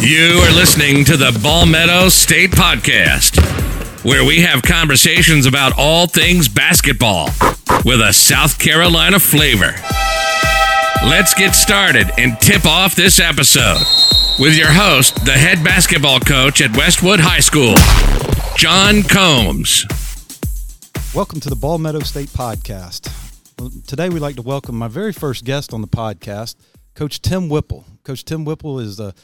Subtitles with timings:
[0.00, 3.36] You are listening to the Ball Meadow State Podcast,
[4.02, 7.26] where we have conversations about all things basketball
[7.84, 9.74] with a South Carolina flavor.
[11.04, 13.82] Let's get started and tip off this episode
[14.38, 17.74] with your host, the head basketball coach at Westwood High School,
[18.56, 19.84] John Combs.
[21.14, 23.12] Welcome to the Ball Meadow State Podcast.
[23.86, 26.56] Today, we'd like to welcome my very first guest on the podcast,
[26.94, 27.84] Coach Tim Whipple.
[28.02, 29.14] Coach Tim Whipple is the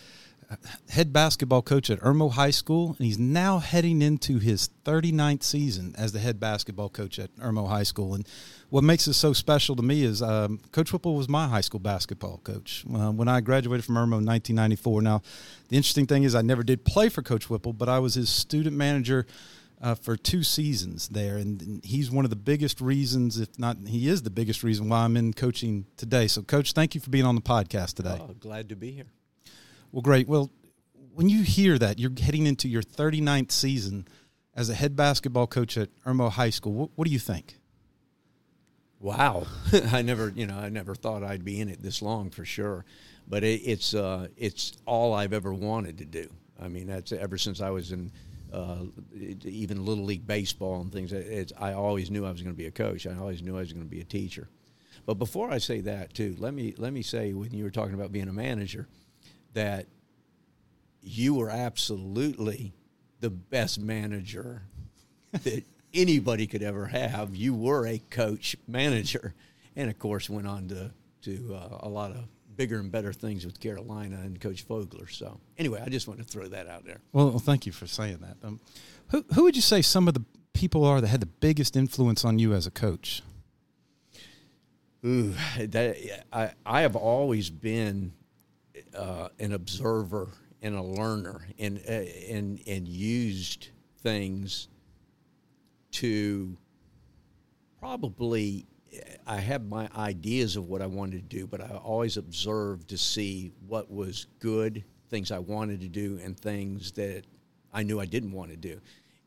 [0.89, 5.95] head basketball coach at Irmo High School, and he's now heading into his 39th season
[5.99, 8.15] as the head basketball coach at Irmo High School.
[8.15, 8.27] And
[8.71, 11.81] what makes this so special to me is um, Coach Whipple was my high school
[11.81, 15.03] basketball coach uh, when I graduated from Irmo in 1994.
[15.03, 15.23] Now,
[15.69, 18.29] the interesting thing is I never did play for Coach Whipple, but I was his
[18.29, 19.27] student manager.
[19.79, 24.09] Uh, for two seasons there, and he's one of the biggest reasons, if not, he
[24.09, 26.29] is the biggest reason why I'm in coaching today.
[26.29, 28.19] So, Coach, thank you for being on the podcast today.
[28.19, 29.05] Oh, glad to be here.
[29.97, 30.29] Well, great.
[30.29, 30.51] Well,
[31.15, 34.07] when you hear that you're heading into your 39th season
[34.55, 37.57] as a head basketball coach at Irmo High School, what, what do you think?
[39.01, 39.47] Wow,
[39.93, 42.85] I never, you know, I never thought I'd be in it this long for sure,
[43.27, 46.29] but it, it's uh, it's all I've ever wanted to do.
[46.61, 48.13] I mean, that's ever since I was in
[48.53, 48.83] uh,
[49.47, 51.15] even little league baseball and things.
[51.59, 53.07] I always knew I was going to be a coach.
[53.07, 54.51] I always knew I was going to be a teacher.
[55.07, 57.95] But before I say that, too, let me let me say when you were talking
[57.95, 58.89] about being a manager,
[59.57, 59.87] that
[61.01, 62.75] you were absolutely
[63.21, 64.63] the best manager
[65.33, 67.35] that anybody could ever have.
[67.35, 69.35] You were a coach manager,
[69.75, 70.91] and of course went on to
[71.23, 75.11] to uh, a lot of bigger and better things with Carolina and Coach Fogler.
[75.11, 77.01] So anyway, I just want to throw that out there.
[77.13, 78.37] Well, well thank you for saying that.
[78.47, 78.61] Um,
[79.09, 82.27] who who would you say some of the people are that had the biggest influence
[82.27, 83.23] on you as a coach?
[85.03, 85.97] Ooh, that
[86.31, 88.13] I I have always been
[88.97, 90.29] uh, an observer
[90.63, 93.69] and a learner, and uh, and and used
[94.03, 94.69] things
[95.93, 96.57] to
[97.79, 98.67] probably.
[99.27, 102.97] I had my ideas of what I wanted to do, but I always observed to
[102.97, 107.25] see what was good, things I wanted to do, and things that
[107.75, 108.81] I knew I didn't want to do,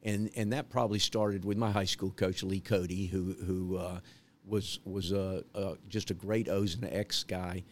[0.04, 4.00] and and that probably started with my high school coach Lee Cody, who who uh,
[4.46, 7.64] was was a, a, just a great O's and X guy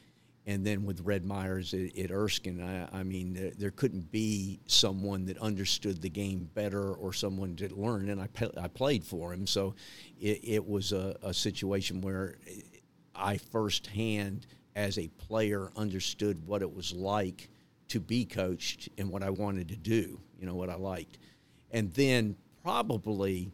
[0.48, 4.62] and then with Red Myers at, at Erskine, I, I mean, there, there, couldn't be
[4.66, 8.10] someone that understood the game better or someone to learn.
[8.10, 9.76] And I, I played for him, so
[10.20, 12.38] it, it was a, a, situation where
[13.14, 14.48] I firsthand,
[14.78, 17.50] as a player, understood what it was like
[17.90, 20.18] to be coached and what I wanted to do.
[20.40, 21.20] You know what I liked,
[21.72, 23.52] and then probably.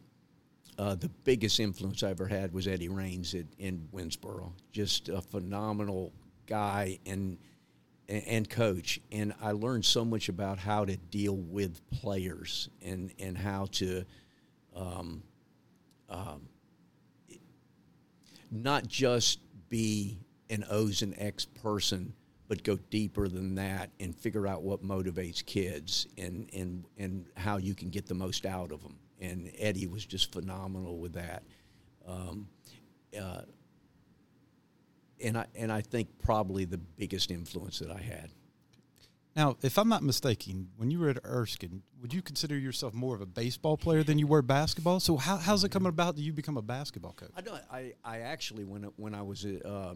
[0.76, 4.50] Uh, the biggest influence I ever had was Eddie Raines at, in Winnsboro.
[4.72, 6.12] Just a phenomenal
[6.46, 7.38] guy and
[8.08, 13.36] and coach and I learned so much about how to deal with players and and
[13.36, 14.04] how to
[14.76, 15.22] um,
[16.10, 16.48] um,
[18.50, 20.18] not just be
[20.50, 22.12] an O's and X person
[22.46, 27.56] but go deeper than that and figure out what motivates kids and and and how
[27.56, 31.42] you can get the most out of them and Eddie was just phenomenal with that.
[32.06, 32.48] Um,
[33.18, 33.42] uh,
[35.24, 38.30] and I and I think probably the biggest influence that I had.
[39.36, 43.16] Now, if I'm not mistaken, when you were at Erskine, would you consider yourself more
[43.16, 45.00] of a baseball player than you were basketball?
[45.00, 47.30] So how, how's it coming about that you become a basketball coach?
[47.36, 47.60] I don't.
[47.70, 49.94] I, I actually when when I was uh,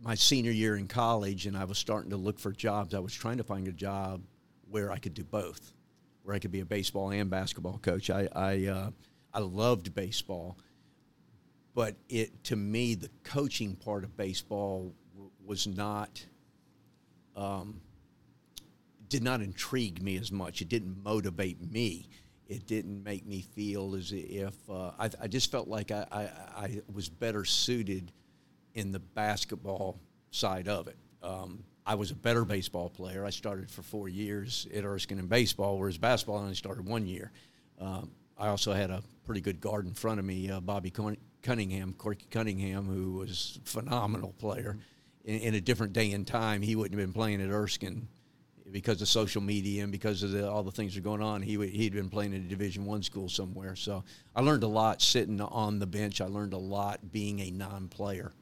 [0.00, 3.14] my senior year in college and I was starting to look for jobs, I was
[3.14, 4.20] trying to find a job
[4.70, 5.72] where I could do both,
[6.22, 8.10] where I could be a baseball and basketball coach.
[8.10, 8.90] I I, uh,
[9.32, 10.58] I loved baseball
[11.78, 14.92] but it to me the coaching part of baseball
[15.46, 16.26] was not
[17.36, 17.80] um,
[19.08, 20.60] did not intrigue me as much.
[20.60, 22.08] It didn't motivate me.
[22.48, 26.22] It didn't make me feel as if uh, I, I, just felt like I, I,
[26.64, 28.10] I, was better suited
[28.74, 30.00] in the basketball
[30.32, 30.96] side of it.
[31.22, 33.24] Um, I was a better baseball player.
[33.24, 37.06] I started for four years at Erskine in baseball, whereas basketball I only started one
[37.06, 37.30] year.
[37.80, 40.90] Um, I also had a pretty good guard in front of me, uh, Bobby
[41.42, 44.78] Cunningham, Corky Cunningham, who was a phenomenal player.
[45.24, 48.08] In, in, a different day and time, he wouldn't have been playing at Erskine
[48.72, 51.42] because of social media and because of the, all the things that are going on.
[51.42, 53.76] He he'd been playing in a Division One school somewhere.
[53.76, 54.04] So
[54.34, 56.20] I learned a lot sitting on the bench.
[56.20, 58.32] I learned a lot being a non-player.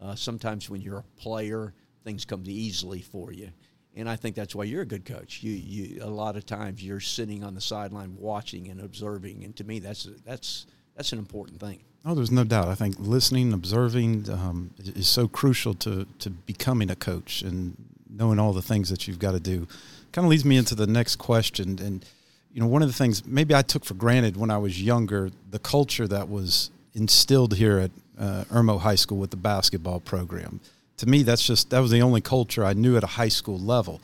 [0.00, 1.74] Uh, sometimes when you're a player,
[2.04, 3.50] things come easily for you.
[3.94, 5.42] And I think that's why you're a good coach.
[5.42, 9.54] You, you, a lot of times you're sitting on the sideline watching and observing, and
[9.56, 10.66] to me, that's that's
[10.96, 11.82] that's an important thing.
[12.04, 12.68] Oh, there's no doubt.
[12.68, 17.42] I think listening, observing um, is so crucial to, to becoming a coach.
[17.42, 17.76] And
[18.12, 19.66] knowing all the things that you've got to do.
[20.12, 21.78] Kind of leads me into the next question.
[21.80, 22.04] And,
[22.52, 25.30] you know, one of the things maybe I took for granted when I was younger,
[25.50, 30.60] the culture that was instilled here at uh, Irmo High School with the basketball program.
[30.98, 33.58] To me, that's just, that was the only culture I knew at a high school
[33.58, 34.00] level.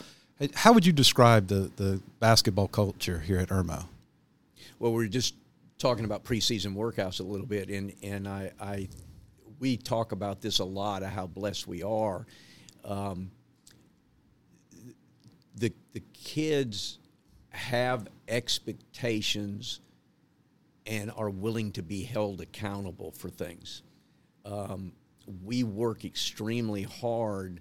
[0.55, 3.85] How would you describe the, the basketball culture here at Irmo?
[4.79, 5.35] Well, we're just
[5.79, 8.89] talking about preseason workouts a little bit, and, and I, I
[9.59, 12.27] we talk about this a lot of how blessed we are.
[12.85, 13.31] Um,
[15.55, 16.99] the the kids
[17.51, 19.81] have expectations
[20.87, 23.83] and are willing to be held accountable for things.
[24.45, 24.93] Um,
[25.45, 27.61] we work extremely hard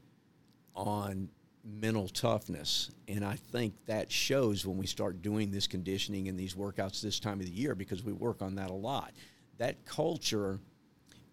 [0.76, 1.30] on
[1.68, 6.56] mental toughness, and I think that shows when we start doing this conditioning and these
[6.56, 9.12] workouts this time of the year because we work on that a lot.
[9.58, 10.60] That culture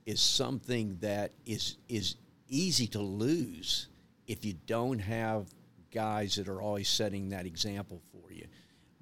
[0.07, 2.17] is something that is is
[2.49, 3.89] easy to lose
[4.27, 5.47] if you don't have
[5.93, 8.47] guys that are always setting that example for you.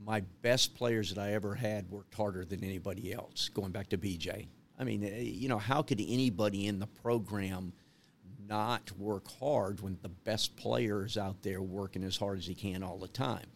[0.04, 3.48] My best players that I ever had worked harder than anybody else.
[3.48, 4.46] Going back to BJ,
[4.78, 7.72] I mean, eh, you know, how could anybody in the program
[8.52, 12.54] not work hard when the best player is out there working as hard as he
[12.54, 13.46] can all the time?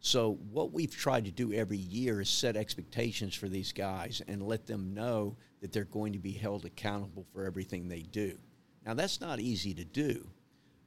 [0.00, 4.40] So, what we've tried to do every year is set expectations for these guys and
[4.42, 8.38] let them know that they're going to be held accountable for everything they do.
[8.86, 10.26] Now, that's not easy to do,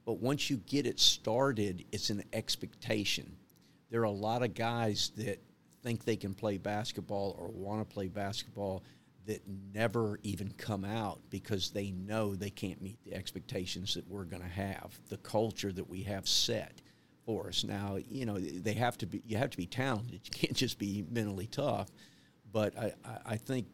[0.03, 3.37] but once you get it started, it's an expectation.
[3.91, 5.39] There are a lot of guys that
[5.83, 8.81] think they can play basketball or want to play basketball
[9.25, 9.41] that
[9.73, 14.41] never even come out because they know they can't meet the expectations that we're going
[14.41, 16.81] to have, the culture that we have set
[17.25, 17.63] for us.
[17.63, 20.21] Now, you know, they have to be you have to be talented.
[20.25, 21.89] You can't just be mentally tough.
[22.51, 22.93] But I,
[23.25, 23.65] I think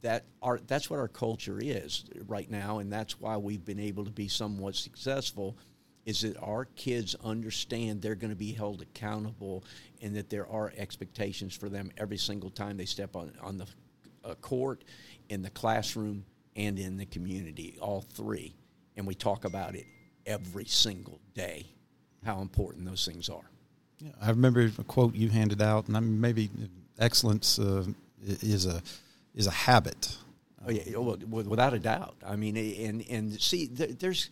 [0.00, 4.04] that our that's what our culture is right now, and that's why we've been able
[4.04, 5.56] to be somewhat successful.
[6.04, 9.64] Is that our kids understand they're going to be held accountable,
[10.00, 13.66] and that there are expectations for them every single time they step on on the
[14.24, 14.84] uh, court,
[15.28, 16.24] in the classroom,
[16.56, 17.78] and in the community.
[17.80, 18.54] All three,
[18.96, 19.86] and we talk about it
[20.26, 21.66] every single day
[22.24, 23.50] how important those things are.
[23.98, 26.50] Yeah, I remember a quote you handed out, and I mean, maybe
[26.98, 27.84] excellence uh,
[28.24, 28.82] is a
[29.34, 30.16] is a habit.
[30.66, 32.16] Oh yeah, well, without a doubt.
[32.26, 34.30] I mean, and and see, there's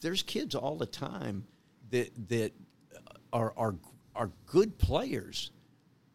[0.00, 1.44] there's kids all the time
[1.90, 2.52] that that
[3.32, 3.74] are are
[4.14, 5.50] are good players,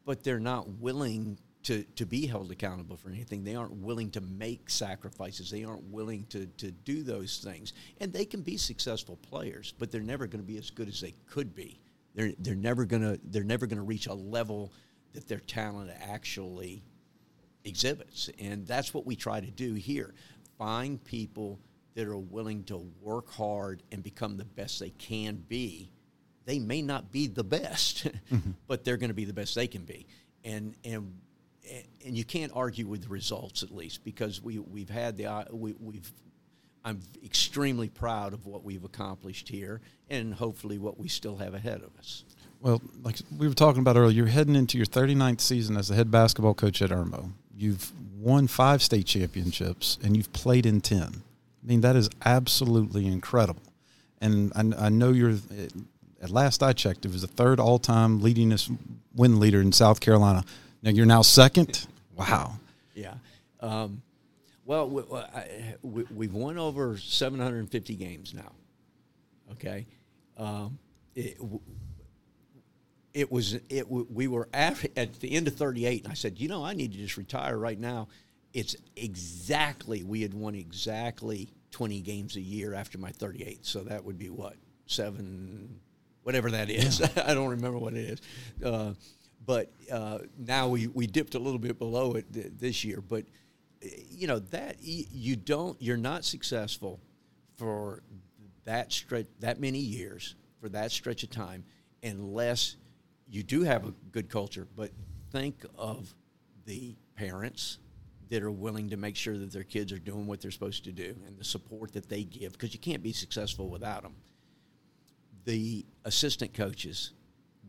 [0.05, 1.37] but they're not willing
[1.67, 3.43] to, to be held accountable for anything.
[3.43, 5.51] They aren't willing to make sacrifices.
[5.51, 7.73] They aren't willing to, to do those things.
[7.99, 11.01] And they can be successful players, but they're never going to be as good as
[11.01, 11.81] they could be.
[12.15, 14.71] They're, they're never going to they're never going to reach a level
[15.11, 16.85] that their talent actually
[17.65, 18.29] exhibits.
[18.39, 20.15] And that's what we try to do here.
[20.57, 21.59] Find people
[21.95, 25.91] that are willing to work hard and become the best they can be.
[26.45, 28.51] They may not be the best, mm-hmm.
[28.67, 30.07] but they're going to be the best they can be.
[30.45, 31.13] And and
[32.05, 35.45] and you can't argue with the results at least because we we've had the uh,
[35.51, 36.11] we, we've
[36.85, 41.81] I'm extremely proud of what we've accomplished here and hopefully what we still have ahead
[41.81, 42.23] of us.
[42.61, 45.95] Well, like we were talking about earlier, you're heading into your 39th season as the
[45.95, 47.31] head basketball coach at Irmo.
[47.55, 51.01] You've won five state championships and you've played in 10.
[51.01, 53.63] I mean, that is absolutely incredible.
[54.21, 55.35] And I, I know you're,
[56.21, 58.75] at last I checked, it was the third all time leadingest
[59.13, 60.43] win leader in South Carolina.
[60.81, 61.87] Now you're now second.
[62.15, 62.53] Wow.
[62.93, 63.15] Yeah.
[63.59, 64.01] Um,
[64.65, 68.51] well, we, have we, won over 750 games now.
[69.53, 69.85] Okay.
[70.37, 70.77] Um,
[71.15, 71.37] it,
[73.13, 76.49] it was it we were at, at the end of 38 and I said, "You
[76.49, 78.09] know, I need to just retire right now."
[78.53, 83.65] It's exactly we had won exactly 20 games a year after my 38.
[83.65, 84.55] So that would be what?
[84.85, 85.79] 7
[86.23, 86.99] whatever that is.
[86.99, 87.07] Yeah.
[87.25, 88.21] I don't remember what it is.
[88.63, 88.93] Uh,
[89.47, 93.01] but uh, now we, we dipped a little bit below it th- this year.
[93.01, 93.23] But
[93.81, 96.99] you know that you don't you're not successful
[97.55, 98.03] for
[98.65, 101.63] that stretch that many years for that stretch of time
[102.03, 102.75] unless
[103.29, 104.67] you do have a good culture.
[104.75, 104.91] But
[105.31, 106.13] think of
[106.65, 107.79] the parents
[108.29, 110.91] that are willing to make sure that their kids are doing what they're supposed to
[110.91, 114.15] do and the support that they give because you can't be successful without them.
[115.45, 117.13] The assistant coaches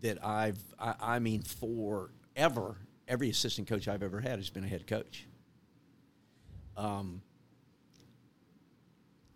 [0.02, 2.76] that I've, I, I mean, forever,
[3.06, 5.26] every assistant coach I've ever had has been a head coach.
[6.76, 7.22] Um,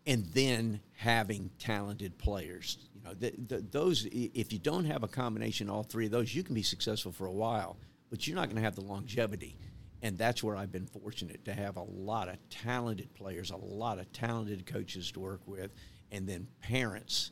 [0.07, 2.79] and then having talented players.
[2.95, 6.13] You know, the, the, those if you don't have a combination of all three of
[6.13, 7.77] those, you can be successful for a while,
[8.11, 9.57] but you're not going to have the longevity.
[10.03, 14.01] And that's where I've been fortunate to have a lot of talented players, a lot
[14.01, 15.73] of talented coaches to work with,
[16.11, 17.31] and then parents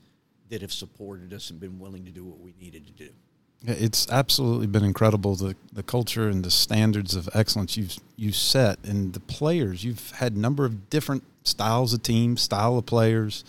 [0.51, 3.11] that have supported us and been willing to do what we needed to do.
[3.63, 8.79] It's absolutely been incredible the the culture and the standards of excellence you've you set
[8.85, 13.45] and the players you've had a number of different styles of teams, style of players,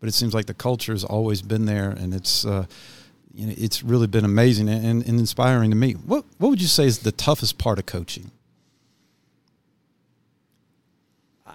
[0.00, 2.66] but it seems like the culture has always been there, and it's uh,
[3.34, 5.92] you know it's really been amazing and, and inspiring to me.
[5.92, 8.30] What what would you say is the toughest part of coaching?
[11.46, 11.54] I,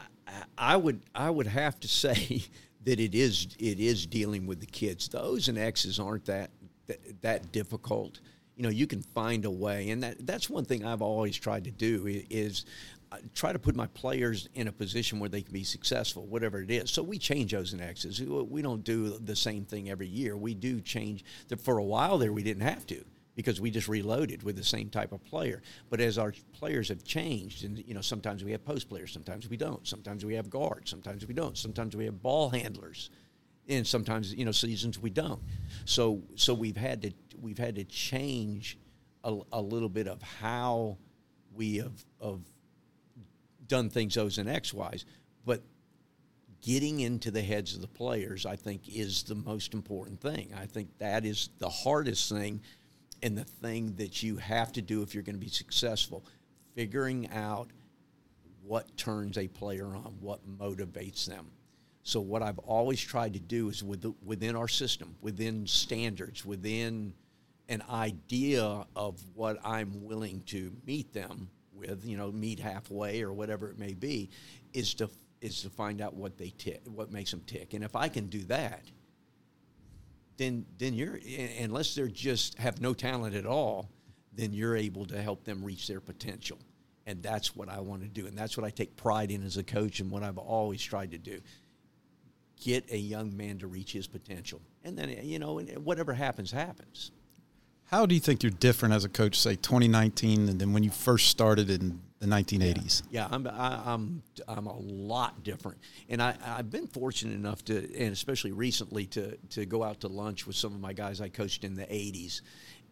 [0.57, 2.43] I would I would have to say
[2.83, 5.07] that it is it is dealing with the kids.
[5.07, 6.51] The O's and X's aren't that
[6.87, 8.19] that, that difficult.
[8.55, 11.63] You know, you can find a way, and that that's one thing I've always tried
[11.65, 12.65] to do is
[13.11, 16.61] uh, try to put my players in a position where they can be successful, whatever
[16.61, 16.91] it is.
[16.91, 18.21] So we change O's and X's.
[18.21, 20.37] We don't do the same thing every year.
[20.37, 21.23] We do change.
[21.59, 23.03] For a while there, we didn't have to
[23.35, 25.61] because we just reloaded with the same type of player.
[25.89, 29.49] But as our players have changed, and you know, sometimes we have post players, sometimes
[29.49, 29.85] we don't.
[29.87, 31.57] Sometimes we have guards, sometimes we don't.
[31.57, 33.09] Sometimes we have ball handlers,
[33.67, 35.41] and sometimes you know seasons we don't.
[35.85, 37.11] So so we've had to
[37.41, 38.77] we've had to change
[39.23, 40.97] a, a little bit of how
[41.53, 42.41] we have of
[43.67, 45.05] done things O's and X wise,
[45.45, 45.63] but
[46.61, 50.53] getting into the heads of the players, I think, is the most important thing.
[50.55, 52.61] I think that is the hardest thing
[53.23, 56.25] and the thing that you have to do if you're going to be successful.
[56.75, 57.69] Figuring out
[58.63, 61.47] what turns a player on, what motivates them.
[62.03, 66.45] So what I've always tried to do is with the, within our system, within standards,
[66.45, 67.13] within
[67.69, 73.33] an idea of what I'm willing to meet them with, you know, meet halfway or
[73.33, 74.29] whatever it may be,
[74.73, 75.09] is to
[75.41, 78.27] is to find out what they tick, what makes them tick, and if I can
[78.27, 78.83] do that,
[80.41, 81.19] then then you're
[81.59, 83.89] unless they're just have no talent at all,
[84.33, 86.57] then you're able to help them reach their potential,
[87.05, 89.57] and that's what I want to do, and that's what I take pride in as
[89.57, 91.39] a coach, and what I've always tried to do.
[92.59, 97.11] Get a young man to reach his potential, and then you know whatever happens happens.
[97.85, 100.91] How do you think you're different as a coach, say 2019, and then when you
[100.91, 103.03] first started in the 1980s?
[103.09, 107.33] Yeah, yeah I'm, I, am I'm, I'm a lot different, and I, I've been fortunate
[107.33, 110.93] enough to, and especially recently, to to go out to lunch with some of my
[110.93, 112.41] guys I coached in the 80s,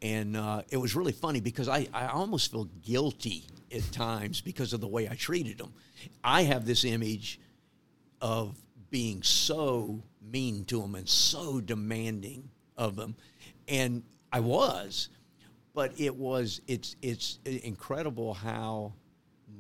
[0.02, 4.74] and uh, it was really funny because I, I almost feel guilty at times because
[4.74, 5.74] of the way I treated them.
[6.24, 7.40] I have this image
[8.22, 8.58] of
[8.90, 13.16] being so mean to them and so demanding of them,
[13.68, 15.10] and I was,
[15.74, 18.94] but it was it's it's incredible how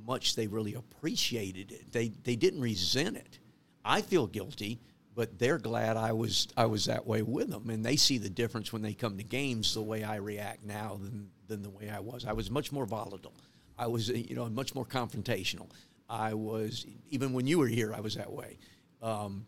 [0.09, 1.91] much they really appreciated it.
[1.91, 3.37] They they didn't resent it.
[3.85, 4.79] I feel guilty,
[5.15, 8.29] but they're glad I was I was that way with them, and they see the
[8.29, 9.75] difference when they come to games.
[9.75, 12.25] The way I react now than than the way I was.
[12.25, 13.35] I was much more volatile.
[13.77, 15.69] I was you know much more confrontational.
[16.09, 17.93] I was even when you were here.
[17.93, 18.57] I was that way.
[19.03, 19.45] Um,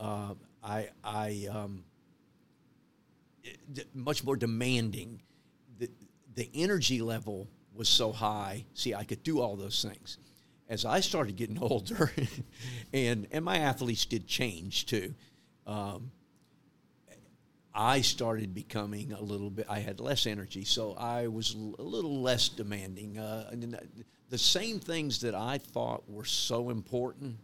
[0.00, 1.84] uh, I I um,
[3.94, 5.20] much more demanding.
[5.78, 5.90] The,
[6.36, 8.64] the energy level was so high.
[8.74, 10.18] See, I could do all those things.
[10.68, 12.12] As I started getting older,
[12.92, 15.14] and and my athletes did change too.
[15.66, 16.10] Um,
[17.76, 19.66] I started becoming a little bit.
[19.68, 23.18] I had less energy, so I was a little less demanding.
[23.18, 23.76] Uh, and
[24.30, 27.36] the same things that I thought were so important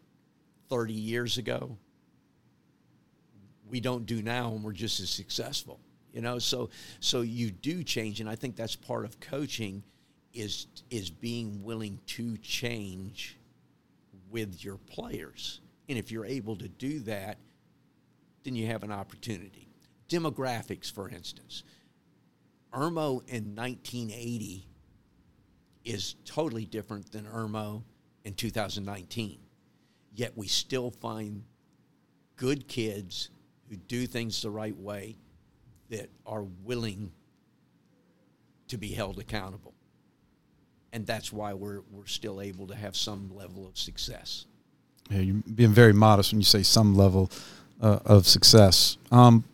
[0.69, 1.77] 30 years ago,
[3.69, 5.81] we don't do now, and we're just as successful
[6.13, 9.83] you know so so you do change and i think that's part of coaching
[10.33, 13.39] is is being willing to change
[14.31, 15.61] with your players.
[15.89, 17.39] And if you're able to do that
[18.43, 19.69] then you have an opportunity.
[20.09, 21.65] Demographics for instance.
[22.73, 24.67] Irmo in 1980
[25.85, 27.83] is totally different than irmo
[28.25, 29.41] in 2019
[30.15, 31.45] yet we still find
[32.37, 33.31] good kids
[33.69, 35.17] who do things the right way
[35.89, 37.13] that are willing
[38.69, 39.75] to be held accountable.
[40.93, 44.47] And that's why we're, we're still able to have some level of success.
[45.09, 47.31] Yeah, you're being very modest when you say some level
[47.81, 48.97] uh, of success.
[49.11, 49.45] Um,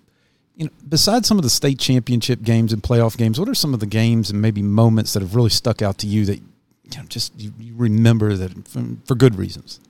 [0.56, 3.74] you know, besides some of the state championship games and playoff games, what are some
[3.74, 6.98] of the games and maybe moments that have really stuck out to you that you
[6.98, 9.80] know, just you, you remember that for, for good reasons?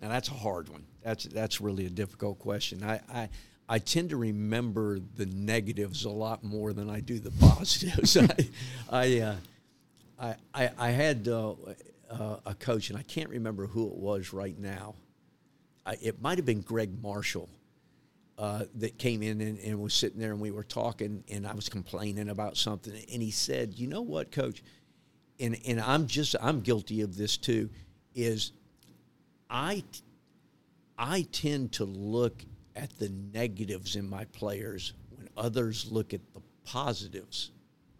[0.00, 0.84] Now that's a hard one.
[1.02, 2.84] That's that's really a difficult question.
[2.84, 3.28] I, I
[3.68, 8.16] I tend to remember the negatives a lot more than I do the positives.
[8.16, 8.28] I,
[8.90, 9.36] I, uh,
[10.18, 11.54] I, I, had uh,
[12.10, 14.96] uh, a coach, and I can't remember who it was right now.
[15.86, 17.48] I, it might have been Gregg Marshall
[18.36, 21.54] uh, that came in and, and, was sitting there, and we were talking, and I
[21.54, 24.62] was complaining about something, and he said, "You know what, Coach?"
[25.40, 27.70] And and I'm just I'm guilty of this too.
[28.14, 28.52] Is
[29.48, 29.84] I
[30.96, 32.44] I tend to look
[32.74, 37.50] at the negatives in my players when others look at the positives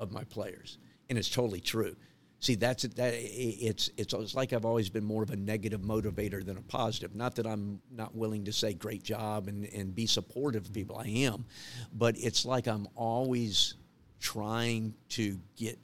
[0.00, 1.96] of my players, and it's totally true.
[2.40, 3.14] See, that's that.
[3.16, 7.16] It's it's it's like I've always been more of a negative motivator than a positive.
[7.16, 10.96] Not that I'm not willing to say great job and and be supportive of people.
[10.96, 11.46] I am,
[11.92, 13.74] but it's like I'm always
[14.20, 15.78] trying to get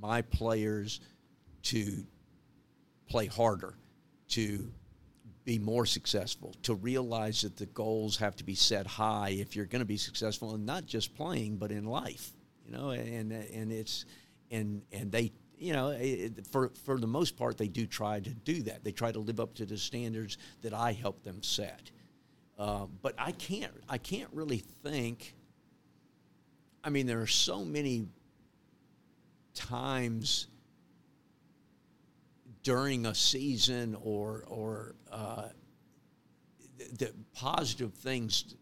[0.00, 1.00] my players
[1.62, 2.04] to
[3.08, 3.74] play harder,
[4.28, 4.70] to
[5.44, 9.66] be more successful, to realize that the goals have to be set high if you're
[9.66, 12.30] going to be successful, and not just playing, but in life.
[12.64, 14.04] You know, and and it's
[14.50, 18.30] and and they you know it, for for the most part they do try to
[18.30, 18.84] do that.
[18.84, 21.90] They try to live up to the standards that I help them set.
[22.58, 25.34] Uh, but I can't I can't really think.
[26.82, 28.06] I mean, there are so many
[29.54, 30.46] times
[32.62, 35.48] during a season or or uh,
[36.78, 38.54] the, the positive things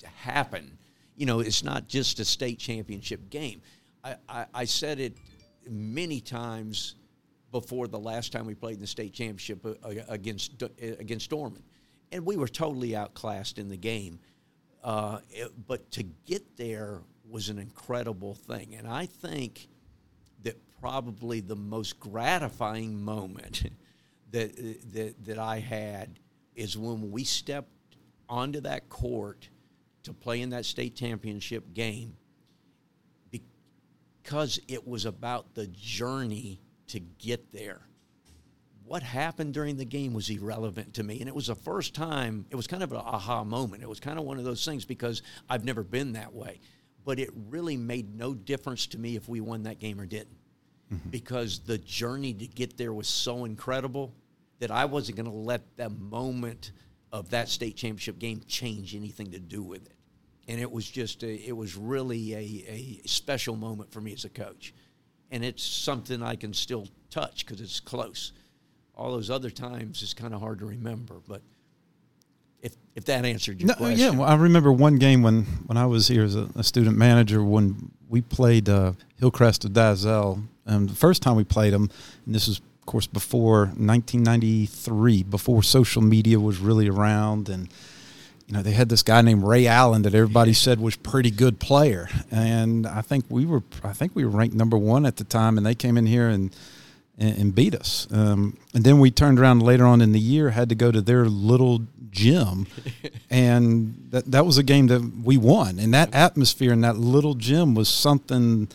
[0.00, 0.78] to happen.
[1.16, 3.62] You know, it's not just a state championship game.
[4.04, 5.16] I, I, I said it
[5.68, 6.96] many times
[7.50, 10.68] before the last time we played in the state championship uh, against uh,
[10.98, 11.62] against Dorman,
[12.10, 14.18] and we were totally outclassed in the game.
[14.82, 19.68] Uh, it, but to get there was an incredible thing, and I think
[20.42, 23.70] that probably the most gratifying moment
[24.32, 24.56] that,
[24.92, 26.18] that, that I had
[26.56, 27.96] is when we stepped
[28.28, 29.48] onto that court
[30.02, 32.16] to play in that state championship game
[34.22, 37.82] because it was about the journey to get there.
[38.84, 41.20] What happened during the game was irrelevant to me.
[41.20, 43.82] And it was the first time, it was kind of an aha moment.
[43.82, 46.60] It was kind of one of those things because I've never been that way.
[47.04, 50.36] But it really made no difference to me if we won that game or didn't
[50.92, 51.08] mm-hmm.
[51.08, 54.14] because the journey to get there was so incredible
[54.58, 56.72] that I wasn't going to let the moment
[57.10, 59.96] of that state championship game change anything to do with it.
[60.48, 64.24] And it was just, a, it was really a, a special moment for me as
[64.24, 64.74] a coach.
[65.30, 68.32] And it's something I can still touch because it's close.
[68.94, 71.42] All those other times is kind of hard to remember, but
[72.60, 73.98] if if that answered your no, question.
[73.98, 76.98] Yeah, well, I remember one game when, when I was here as a, a student
[76.98, 81.90] manager when we played uh, Hillcrest of Dalzell um, the first time we played them,
[82.26, 87.68] and this was, of course, before 1993, before social media was really around, and
[88.52, 91.58] you know they had this guy named Ray Allen that everybody said was pretty good
[91.58, 95.24] player, and I think we were, I think we were ranked number one at the
[95.24, 96.54] time, and they came in here and
[97.16, 98.06] and, beat us.
[98.10, 101.00] Um, and then we turned around later on in the year, had to go to
[101.00, 102.66] their little gym,
[103.30, 105.78] and that that was a game that we won.
[105.78, 108.68] And that atmosphere in that little gym was something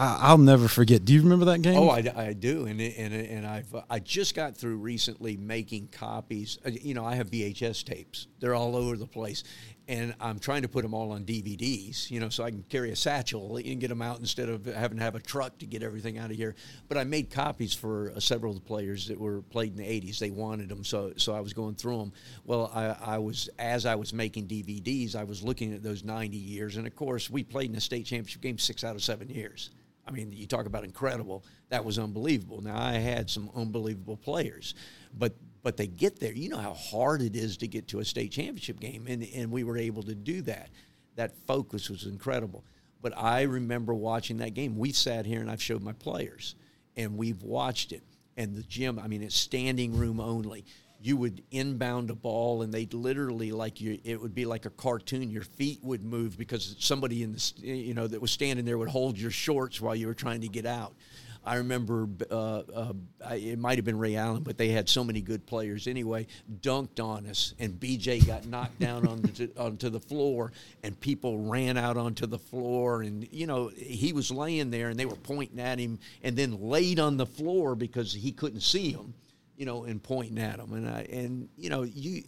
[0.00, 1.04] I, will never forget.
[1.04, 1.76] Do you remember that game?
[1.76, 6.58] Oh, I, I do, and and and I've I just got through recently making copies.
[6.64, 9.44] Uh, you know, I have VHS tapes; they're all over the place,
[9.88, 12.10] and I'm trying to put them all on DVDs.
[12.10, 14.96] You know, so I can carry a satchel and get them out instead of having
[14.96, 16.54] to have a truck to get everything out of here.
[16.88, 19.84] But I made copies for uh, several of the players that were played in the
[19.84, 20.18] '80s.
[20.18, 22.12] They wanted them, so so I was going through them.
[22.46, 26.38] Well, I, I was as I was making DVDs, I was looking at those 90
[26.38, 29.28] years, and of course, we played in the state championship game six out of seven
[29.28, 29.68] years.
[30.06, 31.44] I mean, you talk about incredible.
[31.68, 32.60] That was unbelievable.
[32.62, 34.74] Now I had some unbelievable players,
[35.16, 36.32] but but they get there.
[36.32, 39.50] You know how hard it is to get to a state championship game, and and
[39.50, 40.70] we were able to do that.
[41.16, 42.64] That focus was incredible.
[43.02, 44.76] But I remember watching that game.
[44.76, 46.54] We sat here and I've showed my players,
[46.96, 48.02] and we've watched it.
[48.36, 50.64] And the gym, I mean, it's standing room only
[51.02, 54.70] you would inbound a ball and they'd literally like you it would be like a
[54.70, 58.78] cartoon your feet would move because somebody in the you know that was standing there
[58.78, 60.94] would hold your shorts while you were trying to get out
[61.42, 62.92] I remember uh, uh,
[63.30, 66.26] it might have been Ray Allen, but they had so many good players anyway.
[66.60, 71.78] Dunked on us, and BJ got knocked down onto, onto the floor, and people ran
[71.78, 75.60] out onto the floor, and you know he was laying there, and they were pointing
[75.60, 79.14] at him, and then laid on the floor because he couldn't see them
[79.60, 80.72] you know, and pointing at them.
[80.72, 82.22] And I, and you know, you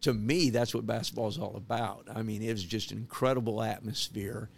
[0.00, 2.08] to me, that's what basketball is all about.
[2.12, 4.48] I mean, it was just an incredible atmosphere,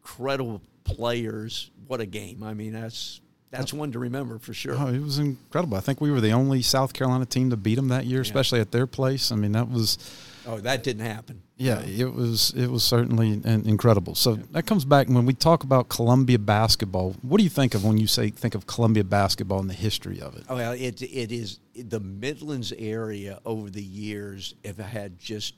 [0.00, 1.70] incredible players.
[1.88, 2.42] What a game!
[2.42, 3.20] I mean, that's
[3.50, 4.76] that's one to remember for sure.
[4.78, 5.76] Oh, it was incredible.
[5.76, 8.22] I think we were the only South Carolina team to beat them that year, yeah.
[8.22, 9.30] especially at their place.
[9.30, 9.98] I mean, that was.
[10.46, 11.42] Oh, that didn't happen.
[11.56, 14.14] Yeah, it was it was certainly incredible.
[14.14, 14.42] So yeah.
[14.52, 17.16] that comes back when we talk about Columbia basketball.
[17.22, 20.20] What do you think of when you say think of Columbia basketball and the history
[20.20, 20.44] of it?
[20.48, 25.54] Oh, well, it it is the Midlands area over the years have had just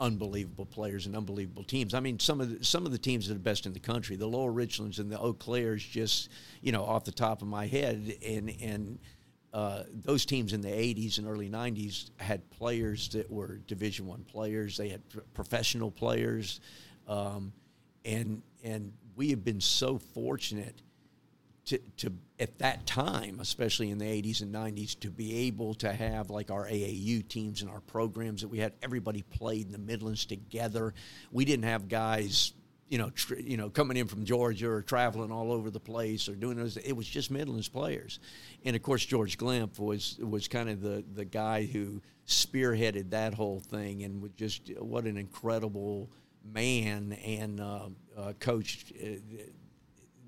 [0.00, 1.94] unbelievable players and unbelievable teams.
[1.94, 4.16] I mean, some of the, some of the teams are the best in the country.
[4.16, 6.28] The Lower Richlands and the Eau Claires, just
[6.60, 8.98] you know, off the top of my head, and and
[9.52, 14.24] uh, those teams in the 80s and early 90s had players that were division one
[14.24, 14.76] players.
[14.76, 15.02] They had
[15.34, 16.60] professional players.
[17.06, 17.52] Um,
[18.04, 20.80] and and we have been so fortunate
[21.66, 25.92] to, to at that time, especially in the 80s and 90s, to be able to
[25.92, 28.72] have like our AAU teams and our programs that we had.
[28.82, 30.94] Everybody played in the Midlands together.
[31.30, 32.52] We didn't have guys,
[32.92, 36.28] you know, tr- you know, coming in from Georgia or traveling all over the place
[36.28, 36.76] or doing those.
[36.76, 38.20] It was just Midlands players,
[38.66, 43.32] and of course George Glymph was was kind of the the guy who spearheaded that
[43.32, 46.10] whole thing and was just what an incredible
[46.44, 48.92] man and uh, uh, coach.
[49.02, 49.16] Uh,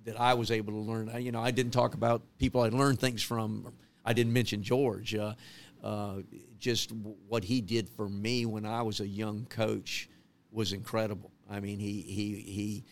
[0.05, 1.11] that I was able to learn.
[1.22, 3.74] You know, I didn't talk about people I learned things from.
[4.07, 5.14] I didn't mention George.
[5.14, 5.35] Uh,
[5.83, 6.16] uh,
[6.59, 10.09] just what he did for me when I was a young coach
[10.54, 11.30] was incredible.
[11.50, 12.84] I mean, he he he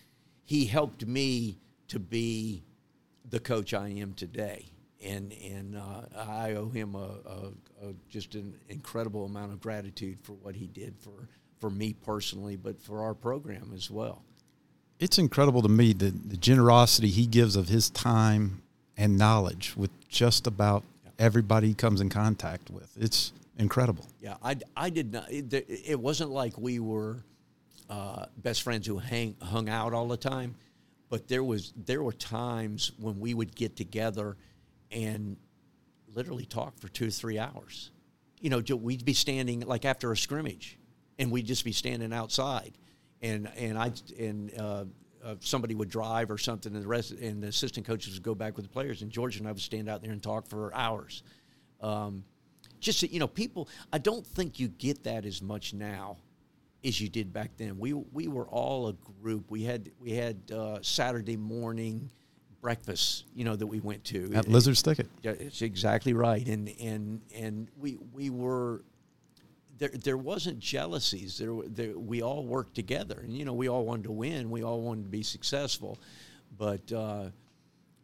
[0.44, 2.64] he helped me to be
[3.30, 4.66] the coach I am today,
[5.02, 10.18] and and uh, I owe him a, a, a, just an incredible amount of gratitude
[10.22, 11.28] for what he did for
[11.60, 14.22] for me personally, but for our program as well
[15.02, 18.62] it's incredible to me the, the generosity he gives of his time
[18.96, 20.84] and knowledge with just about
[21.18, 22.88] everybody he comes in contact with.
[23.00, 24.06] It's incredible.
[24.20, 25.30] Yeah, I, I did not.
[25.30, 27.24] It, it wasn't like we were
[27.92, 30.54] uh, best friends who hang, hung out all the time,
[31.10, 34.36] but there was there were times when we would get together
[34.90, 35.36] and
[36.14, 37.90] literally talk for two or three hours.
[38.40, 40.78] You know, we'd be standing like after a scrimmage,
[41.18, 42.78] and we'd just be standing outside
[43.22, 44.84] and and I and uh,
[45.24, 48.34] uh, somebody would drive or something, and the rest and the assistant coaches would go
[48.34, 50.74] back with the players, and George and I would stand out there and talk for
[50.74, 51.22] hours.
[51.80, 52.24] Um,
[52.80, 53.68] just you know, people.
[53.92, 56.16] I don't think you get that as much now
[56.84, 57.78] as you did back then.
[57.78, 59.50] We we were all a group.
[59.50, 62.10] We had we had uh, Saturday morning
[62.60, 65.08] breakfast, you know, that we went to at Lizard's Thicket.
[65.22, 68.82] Yeah, it's exactly right, and and and we we were
[69.78, 71.38] there, there wasn't jealousies.
[71.38, 74.50] There, there, we all worked together, and you know, we all wanted to win.
[74.50, 75.98] We all wanted to be successful,
[76.56, 77.30] but uh,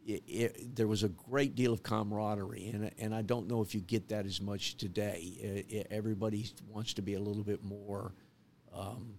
[0.05, 3.75] it, it, there was a great deal of camaraderie, and and I don't know if
[3.75, 5.87] you get that as much today.
[5.91, 8.13] Everybody wants to be a little bit more.
[8.75, 9.15] Um,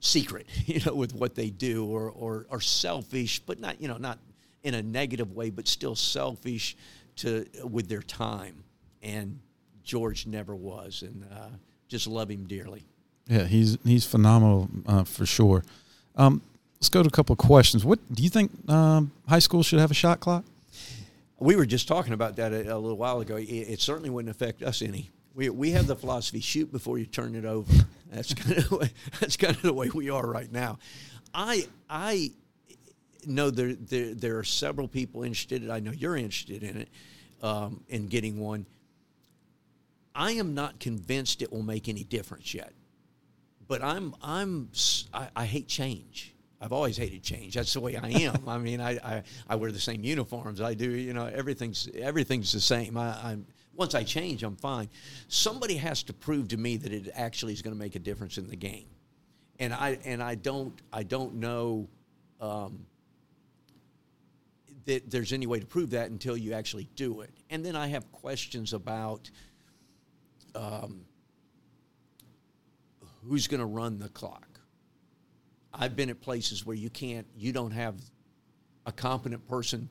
[0.00, 3.96] secret, you know, with what they do, or, or or selfish, but not you know
[3.96, 4.18] not
[4.62, 6.76] in a negative way, but still selfish
[7.16, 8.64] to with their time.
[9.02, 9.38] And
[9.84, 11.48] George never was, and uh,
[11.88, 12.84] just love him dearly.
[13.26, 15.64] Yeah, he's he's phenomenal uh, for sure.
[16.16, 16.42] Um,
[16.76, 17.84] let's go to a couple of questions.
[17.84, 20.44] What do you think um, high school should have a shot clock?
[21.38, 23.36] We were just talking about that a, a little while ago.
[23.36, 25.10] It, it, certainly wouldn't affect us any.
[25.38, 27.72] We, we have the philosophy: shoot before you turn it over.
[28.10, 30.80] That's kind of that's kind of the way we are right now.
[31.32, 32.32] I I
[33.24, 35.70] know there there, there are several people interested.
[35.70, 36.88] I know you're interested in it,
[37.40, 38.66] um, in getting one.
[40.12, 42.72] I am not convinced it will make any difference yet.
[43.68, 44.70] But I'm I'm
[45.14, 46.34] I, I hate change.
[46.60, 47.54] I've always hated change.
[47.54, 48.48] That's the way I am.
[48.48, 50.60] I mean, I, I, I, wear the same uniforms.
[50.60, 52.96] I do, you know, everything's everything's the same.
[52.96, 53.46] I, I'm
[53.78, 54.90] once I change, I'm fine.
[55.28, 58.36] Somebody has to prove to me that it actually is going to make a difference
[58.36, 58.88] in the game,
[59.60, 61.88] and I and I don't I don't know
[62.40, 62.84] um,
[64.86, 67.30] that there's any way to prove that until you actually do it.
[67.50, 69.30] And then I have questions about
[70.56, 71.02] um,
[73.24, 74.60] who's going to run the clock.
[75.72, 77.94] I've been at places where you can't, you don't have
[78.86, 79.88] a competent person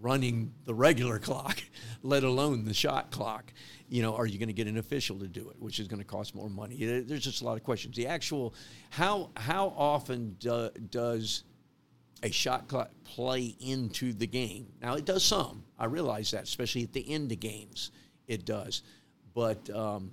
[0.00, 1.62] running the regular clock,
[2.02, 3.52] let alone the shot clock.
[3.88, 6.00] You know, are you going to get an official to do it, which is going
[6.00, 6.84] to cost more money?
[6.84, 7.96] There's just a lot of questions.
[7.96, 8.54] The actual,
[8.90, 11.42] how how often do, does
[12.22, 14.68] a shot clock play into the game?
[14.80, 15.64] Now it does some.
[15.78, 17.90] I realize that, especially at the end of games,
[18.28, 18.82] it does
[19.34, 20.12] but um,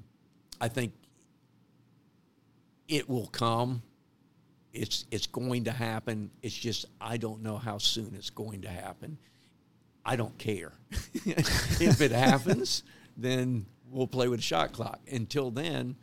[0.59, 0.93] I think
[2.87, 3.81] it will come.
[4.73, 6.29] It's it's going to happen.
[6.41, 9.17] It's just I don't know how soon it's going to happen.
[10.07, 10.71] I don't care.
[11.13, 12.83] if it happens,
[13.17, 15.01] then we'll play with a shot clock.
[15.11, 15.97] Until then,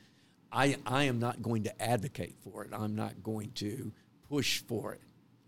[0.52, 2.70] I I am not going to advocate for it.
[2.72, 3.92] I'm not going to
[4.28, 5.00] push for it.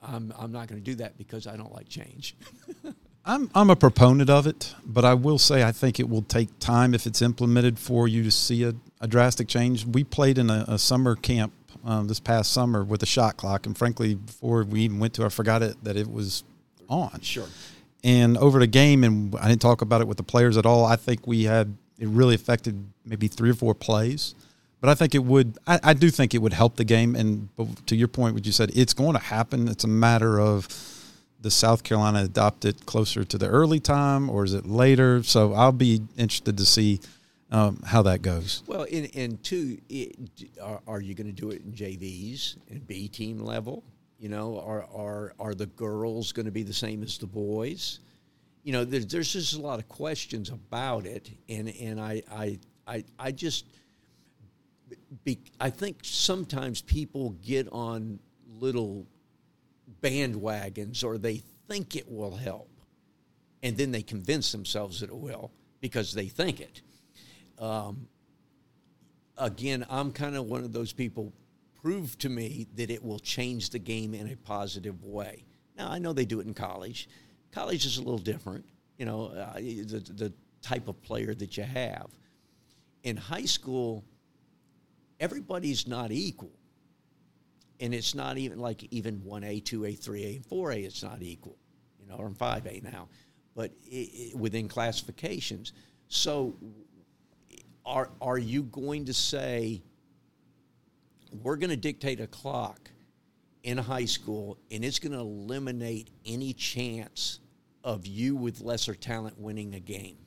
[0.02, 2.34] I'm I'm not going to do that because I don't like change.
[3.26, 6.58] I'm I'm a proponent of it, but I will say I think it will take
[6.58, 9.84] time if it's implemented for you to see a, a drastic change.
[9.84, 11.52] We played in a, a summer camp
[11.84, 15.26] um, this past summer with a shot clock, and frankly, before we even went to,
[15.26, 16.42] I forgot it that it was
[16.88, 17.20] on.
[17.20, 17.48] Sure.
[18.04, 20.84] And over the game, and I didn't talk about it with the players at all.
[20.84, 24.34] I think we had it really affected maybe three or four plays,
[24.80, 25.58] but I think it would.
[25.66, 27.16] I, I do think it would help the game.
[27.16, 27.48] And
[27.86, 29.68] to your point, what you said, it's going to happen.
[29.68, 30.68] It's a matter of
[31.40, 35.22] the South Carolina adopt it closer to the early time, or is it later?
[35.22, 37.00] So I'll be interested to see
[37.50, 38.62] um, how that goes.
[38.66, 40.16] Well, in and two, it,
[40.62, 43.84] are, are you going to do it in JVs and B team level?
[44.18, 48.00] You know, are are are the girls going to be the same as the boys?
[48.62, 52.58] You know, there's there's just a lot of questions about it, and and I I
[52.86, 53.66] I, I just.
[55.24, 58.20] Be, I think sometimes people get on
[58.60, 59.06] little
[60.00, 62.70] bandwagons or they think it will help,
[63.62, 65.50] and then they convince themselves that it will
[65.80, 66.82] because they think it.
[67.58, 68.08] Um,
[69.36, 71.32] again, I'm kind of one of those people.
[71.86, 75.44] Prove to me that it will change the game in a positive way.
[75.78, 77.08] Now, I know they do it in college.
[77.52, 78.64] College is a little different,
[78.98, 82.08] you know, uh, the, the type of player that you have.
[83.04, 84.04] In high school,
[85.20, 86.50] everybody's not equal.
[87.78, 91.56] And it's not even like even 1A, 2A, 3A, and 4A, it's not equal,
[92.00, 93.06] you know, or in 5A now,
[93.54, 95.72] but it, it, within classifications.
[96.08, 96.56] So
[97.84, 99.82] are are you going to say
[101.42, 102.90] we're going to dictate a clock
[103.62, 107.40] in high school and it's going to eliminate any chance
[107.82, 110.18] of you with lesser talent winning a game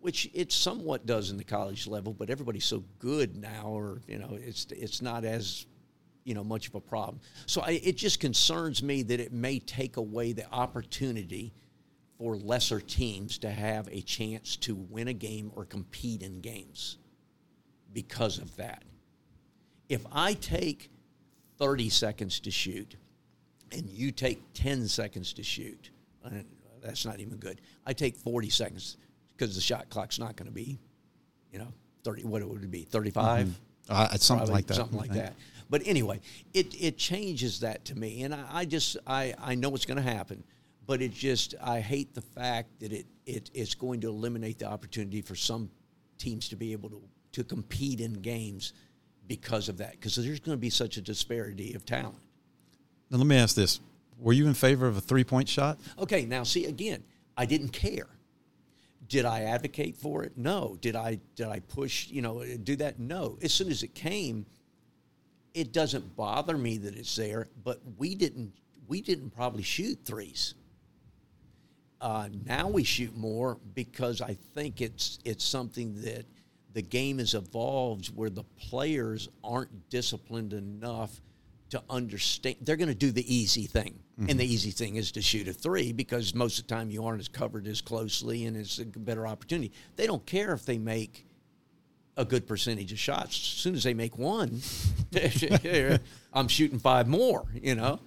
[0.00, 4.18] which it somewhat does in the college level but everybody's so good now or you
[4.18, 5.66] know it's it's not as
[6.24, 9.58] you know much of a problem so I, it just concerns me that it may
[9.60, 11.52] take away the opportunity
[12.22, 16.98] for lesser teams to have a chance to win a game or compete in games
[17.92, 18.84] because of that.
[19.92, 20.90] If I take
[21.58, 22.96] 30 seconds to shoot
[23.70, 25.90] and you take 10 seconds to shoot,
[26.82, 27.60] that's not even good.
[27.84, 28.96] I take 40 seconds
[29.36, 30.78] because the shot clock's not going to be,
[31.52, 31.68] you know,
[32.04, 33.46] 30, what would it be, 35?
[33.46, 33.52] Mm-hmm.
[33.90, 34.74] Uh, something Probably like that.
[34.76, 35.34] Something like that.
[35.68, 36.20] But anyway,
[36.54, 38.22] it, it changes that to me.
[38.22, 40.42] And I, I just, I, I know it's going to happen
[40.86, 44.66] but it just I hate the fact that it, it it's going to eliminate the
[44.66, 45.70] opportunity for some
[46.18, 47.00] teams to be able to
[47.32, 48.72] to compete in games
[49.26, 52.16] because of that because there's going to be such a disparity of talent.
[53.10, 53.80] Now let me ask this:
[54.18, 55.78] Were you in favor of a three point shot?
[55.98, 57.02] Okay, now see again,
[57.36, 58.08] I didn't care.
[59.08, 60.36] Did I advocate for it?
[60.36, 60.78] No.
[60.80, 62.98] Did I did I push you know do that?
[62.98, 63.38] No.
[63.42, 64.46] As soon as it came,
[65.54, 68.52] it doesn't bother me that it's there, but we didn't
[68.88, 70.54] we didn't probably shoot threes.
[72.00, 76.24] Uh, now we shoot more because I think it's it's something that
[76.74, 81.20] the game has evolved where the players aren't disciplined enough
[81.70, 82.56] to understand.
[82.60, 84.30] They're going to do the easy thing, mm-hmm.
[84.30, 87.04] and the easy thing is to shoot a three because most of the time you
[87.04, 89.72] aren't as covered as closely, and it's a better opportunity.
[89.96, 91.26] They don't care if they make
[92.16, 93.30] a good percentage of shots.
[93.30, 94.60] As soon as they make one,
[96.32, 97.46] I'm shooting five more.
[97.54, 98.00] You know.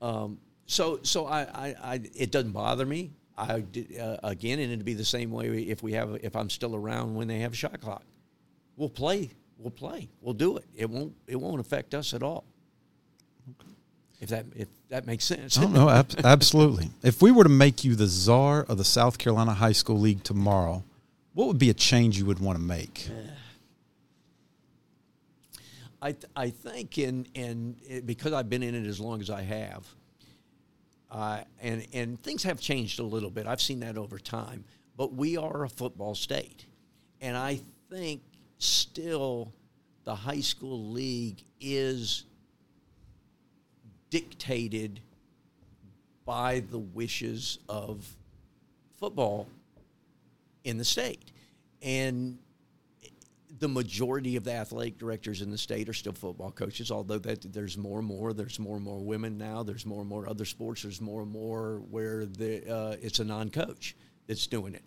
[0.00, 3.10] Um, so so I, I, I, it doesn't bother me.
[3.36, 6.48] I did, uh, again, and it'd be the same way if we have if I'm
[6.50, 8.04] still around when they have a shot clock.
[8.76, 9.30] We'll play.
[9.58, 10.08] We'll play.
[10.20, 10.64] We'll do it.
[10.76, 11.14] It won't.
[11.26, 12.44] It won't affect us at all.
[13.50, 13.70] Okay.
[14.20, 15.58] If that if that makes sense.
[15.58, 16.90] Oh no, ab- absolutely.
[17.02, 20.22] If we were to make you the czar of the South Carolina High School League
[20.22, 20.84] tomorrow,
[21.32, 23.08] what would be a change you would want to make?
[26.02, 29.42] I th- I think in in because I've been in it as long as I
[29.42, 29.86] have
[31.14, 33.46] uh, and, and things have changed a little bit.
[33.46, 34.64] I've seen that over time.
[34.96, 36.66] But we are a football state.
[37.20, 38.20] And I think
[38.58, 39.52] still
[40.02, 42.24] the high school league is
[44.10, 45.00] dictated
[46.24, 48.04] by the wishes of
[48.98, 49.46] football
[50.64, 51.30] in the state.
[51.80, 52.38] And
[53.64, 57.50] the majority of the athletic directors in the state are still football coaches, although that
[57.50, 58.34] there's more and more.
[58.34, 59.62] There's more and more women now.
[59.62, 60.82] There's more and more other sports.
[60.82, 63.96] There's more and more where the, uh, it's a non-coach
[64.26, 64.84] that's doing it.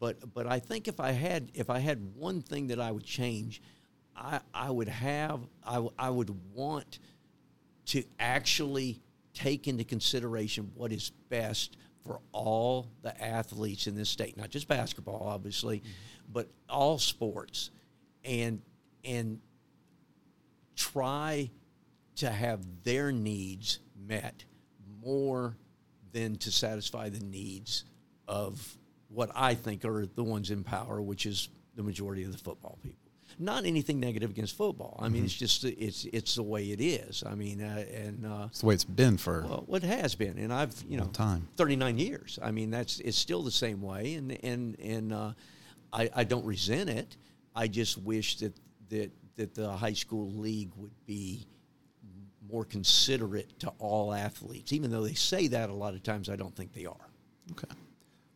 [0.00, 3.04] But but I think if I had if I had one thing that I would
[3.04, 3.62] change,
[4.16, 6.98] I I would have I, I would want
[7.86, 9.00] to actually
[9.32, 14.66] take into consideration what is best for all the athletes in this state, not just
[14.66, 16.32] basketball, obviously, mm-hmm.
[16.32, 17.70] but all sports
[18.28, 18.62] and
[19.04, 19.40] and
[20.76, 21.50] try
[22.16, 24.44] to have their needs met
[25.02, 25.56] more
[26.12, 27.84] than to satisfy the needs
[28.26, 28.76] of
[29.08, 32.78] what I think are the ones in power, which is the majority of the football
[32.82, 32.98] people.
[33.38, 34.98] Not anything negative against football.
[34.98, 35.26] I mean, mm-hmm.
[35.26, 37.22] it's just it's it's the way it is.
[37.24, 40.38] I mean, uh, and uh, it's the way it's been for well, what has been,
[40.38, 42.38] and I've you know time thirty nine years.
[42.42, 45.32] I mean, that's it's still the same way, and and and uh,
[45.92, 47.16] I I don't resent it.
[47.54, 48.54] I just wish that
[48.90, 51.46] that that the high school league would be
[52.50, 54.72] more considerate to all athletes.
[54.72, 57.08] Even though they say that a lot of times, I don't think they are.
[57.52, 57.68] Okay.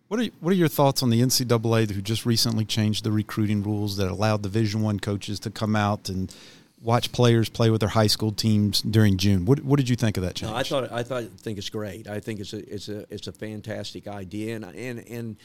[0.09, 3.62] What are what are your thoughts on the NCAA who just recently changed the recruiting
[3.62, 6.35] rules that allowed Division One coaches to come out and
[6.83, 9.46] watch players play with their high school teams during June?
[9.46, 10.53] What what did you think of that change?
[10.53, 12.09] No, I thought I thought think it's great.
[12.09, 15.37] I think it's a it's a it's a fantastic idea, and and and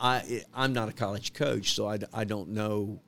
[0.00, 3.00] I I'm not a college coach, so I, I don't know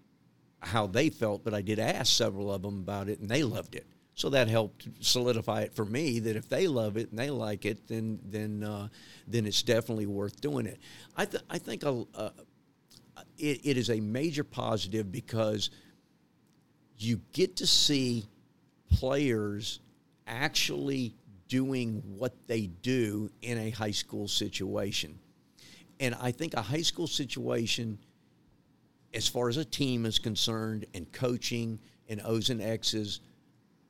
[0.61, 3.75] how they felt, but I did ask several of them about it, and they loved
[3.75, 3.87] it.
[4.15, 7.65] So that helped solidify it for me that if they love it and they like
[7.65, 8.89] it, then then uh,
[9.27, 10.79] then it's definitely worth doing it.
[11.17, 12.31] I th- I think a, uh,
[13.39, 15.71] it, it is a major positive because
[16.99, 18.27] you get to see
[18.91, 19.81] players
[20.27, 21.15] actually
[21.49, 25.19] doing what they do in a high school situation.
[25.99, 27.99] And I think a high school situation,
[29.15, 33.21] as far as a team is concerned, and coaching and O's and X's,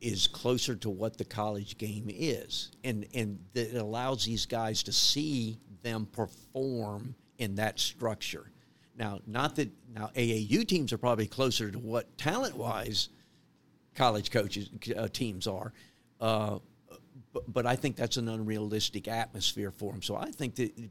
[0.00, 2.70] is closer to what the college game is.
[2.85, 8.50] And, and it allows these guys to see them perform in that structure.
[8.96, 13.09] Now, not that now AAU teams are probably closer to what talent wise
[13.94, 15.72] college coaches uh, teams are,
[16.20, 16.59] uh,
[17.33, 20.02] but, but I think that's an unrealistic atmosphere for them.
[20.02, 20.90] So I think that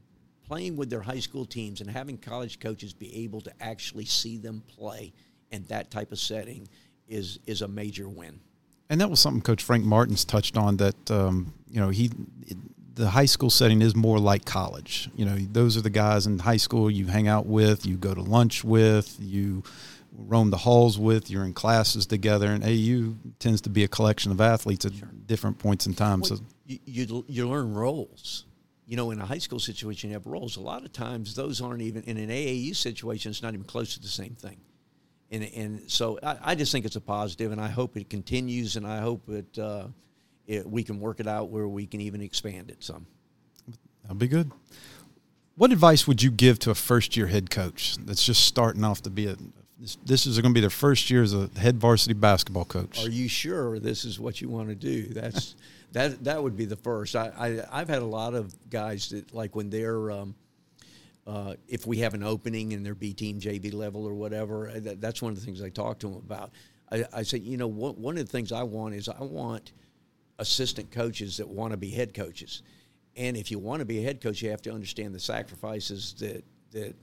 [0.50, 4.36] playing with their high school teams and having college coaches be able to actually see
[4.36, 5.12] them play
[5.52, 6.66] in that type of setting
[7.06, 8.40] is is a major win.
[8.88, 10.76] And that was something Coach Frank Martins touched on.
[10.78, 12.10] That um, you know he
[12.94, 15.08] the high school setting is more like college.
[15.14, 18.12] You know, those are the guys in high school you hang out with, you go
[18.12, 19.62] to lunch with, you
[20.12, 22.48] roam the halls with, you're in classes together.
[22.48, 25.08] And AU tends to be a collection of athletes at sure.
[25.26, 26.20] different points in time.
[26.20, 28.46] Well, so you, you, you learn roles.
[28.90, 30.56] You know, in a high school situation, you have roles.
[30.56, 33.30] A lot of times, those aren't even in an AAU situation.
[33.30, 34.56] It's not even close to the same thing.
[35.30, 38.74] And and so I, I just think it's a positive, and I hope it continues,
[38.74, 39.56] and I hope it.
[39.56, 39.86] Uh,
[40.48, 43.06] it, we can work it out where we can even expand it some.
[44.02, 44.50] That'll be good.
[45.54, 49.02] What advice would you give to a first year head coach that's just starting off
[49.02, 49.36] to be a
[49.80, 53.04] this, this is going to be their first year as a head varsity basketball coach?
[53.04, 55.06] Are you sure this is what you want to do?
[55.06, 55.56] That's
[55.92, 57.16] that that would be the first.
[57.16, 60.34] I, I have had a lot of guys that like when they're um,
[61.26, 65.00] uh, if we have an opening in their B team JV level or whatever, that,
[65.00, 66.50] that's one of the things I talk to them about.
[66.92, 69.72] I, I say, you know, one, one of the things I want is I want
[70.38, 72.62] assistant coaches that want to be head coaches.
[73.16, 76.14] And if you want to be a head coach, you have to understand the sacrifices
[76.18, 76.94] that that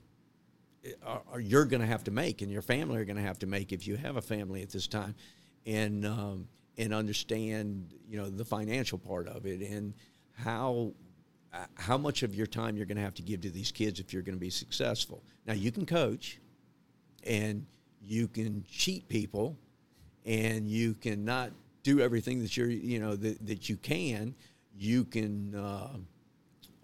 [1.04, 3.38] are, are you're going to have to make, and your family are going to have
[3.40, 5.14] to make if you have a family at this time,
[5.66, 9.94] and um, and understand you know the financial part of it and
[10.34, 10.92] how
[11.52, 14.00] uh, how much of your time you're going to have to give to these kids
[14.00, 15.22] if you're going to be successful.
[15.46, 16.38] Now you can coach,
[17.24, 17.66] and
[18.02, 19.56] you can cheat people,
[20.24, 24.34] and you can not do everything that you're you know that, that you can
[24.76, 25.96] you can uh,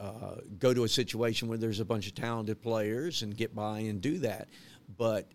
[0.05, 3.81] uh, go to a situation where there's a bunch of talented players and get by
[3.81, 4.49] and do that.
[4.99, 5.31] But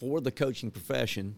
[0.00, 1.36] for the coaching profession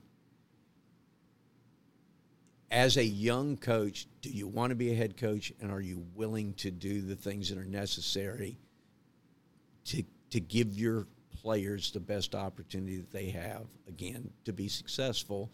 [2.71, 6.07] as a young coach do you want to be a head coach and are you
[6.15, 8.57] willing to do the things that are necessary
[9.85, 11.09] to to give your
[11.43, 15.51] players the best opportunity that they have again to be successful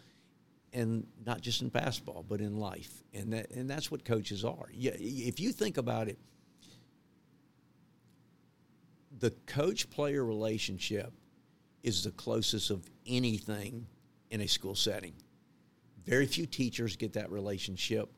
[0.72, 3.02] and not just in basketball, but in life.
[3.14, 4.68] And that, and that's what coaches are.
[4.72, 6.18] Yeah, if you think about it,
[9.18, 11.12] the coach player relationship
[11.82, 13.86] is the closest of anything
[14.30, 15.14] in a school setting.
[16.04, 18.10] Very few teachers get that relationship.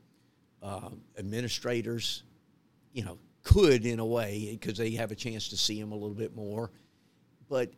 [0.62, 2.24] Uh, administrators,
[2.92, 5.94] you know, could in a way because they have a chance to see them a
[5.94, 6.70] little bit more.
[7.48, 7.72] But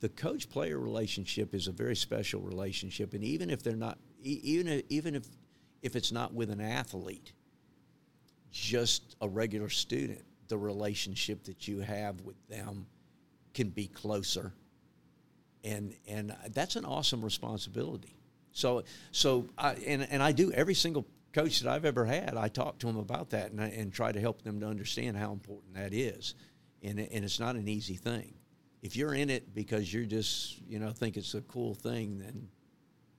[0.00, 4.82] the coach player relationship is a very special relationship, and even if they're not, even
[4.88, 5.26] even if
[5.82, 7.32] if it's not with an athlete,
[8.50, 12.86] just a regular student, the relationship that you have with them
[13.54, 14.52] can be closer,
[15.64, 18.16] and and that's an awesome responsibility.
[18.52, 22.48] So so I, and and I do every single coach that I've ever had, I
[22.48, 25.74] talk to them about that and, and try to help them to understand how important
[25.74, 26.34] that is,
[26.82, 28.35] and and it's not an easy thing
[28.86, 32.48] if you're in it because you're just you know think it's a cool thing, then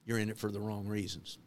[0.06, 1.38] you're in it for the wrong reasons.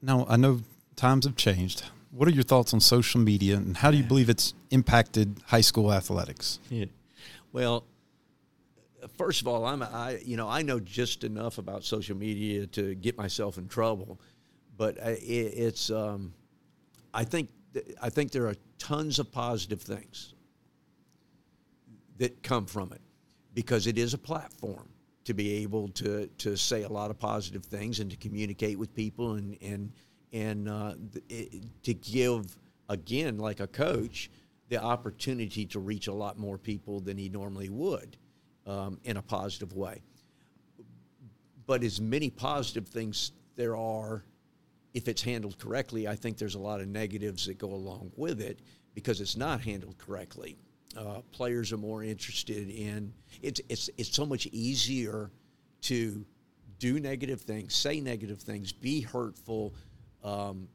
[0.00, 0.62] Now I know
[0.96, 1.84] times have changed.
[2.10, 5.60] What are your thoughts on social media, and how do you believe it's impacted high
[5.60, 6.58] school athletics?
[6.70, 6.86] Yeah.
[7.52, 7.84] Well,
[9.18, 12.94] first of all, I'm I you know I know just enough about social media to
[12.94, 14.18] get myself in trouble,
[14.78, 16.32] but it, it's um,
[17.12, 17.50] I think
[18.00, 20.32] I think there are tons of positive things
[22.18, 23.00] that come from it
[23.54, 24.88] because it is a platform
[25.24, 28.94] to be able to to say a lot of positive things and to communicate with
[28.94, 29.92] people and and
[30.32, 30.94] and uh,
[31.28, 32.56] it, to give
[32.88, 34.30] again like a coach
[34.68, 38.16] the opportunity to reach a lot more people than he normally would
[38.66, 40.02] um, in a positive way.
[41.66, 44.24] But as many positive things there are,
[44.94, 48.40] if it's handled correctly, I think there's a lot of negatives that go along with
[48.40, 48.60] it
[48.94, 50.58] because it's not handled correctly.
[50.98, 55.30] Uh, players are more interested in it's it's it's so much easier
[55.80, 56.26] to
[56.80, 59.74] do negative things, say negative things, be hurtful,
[60.24, 60.66] um,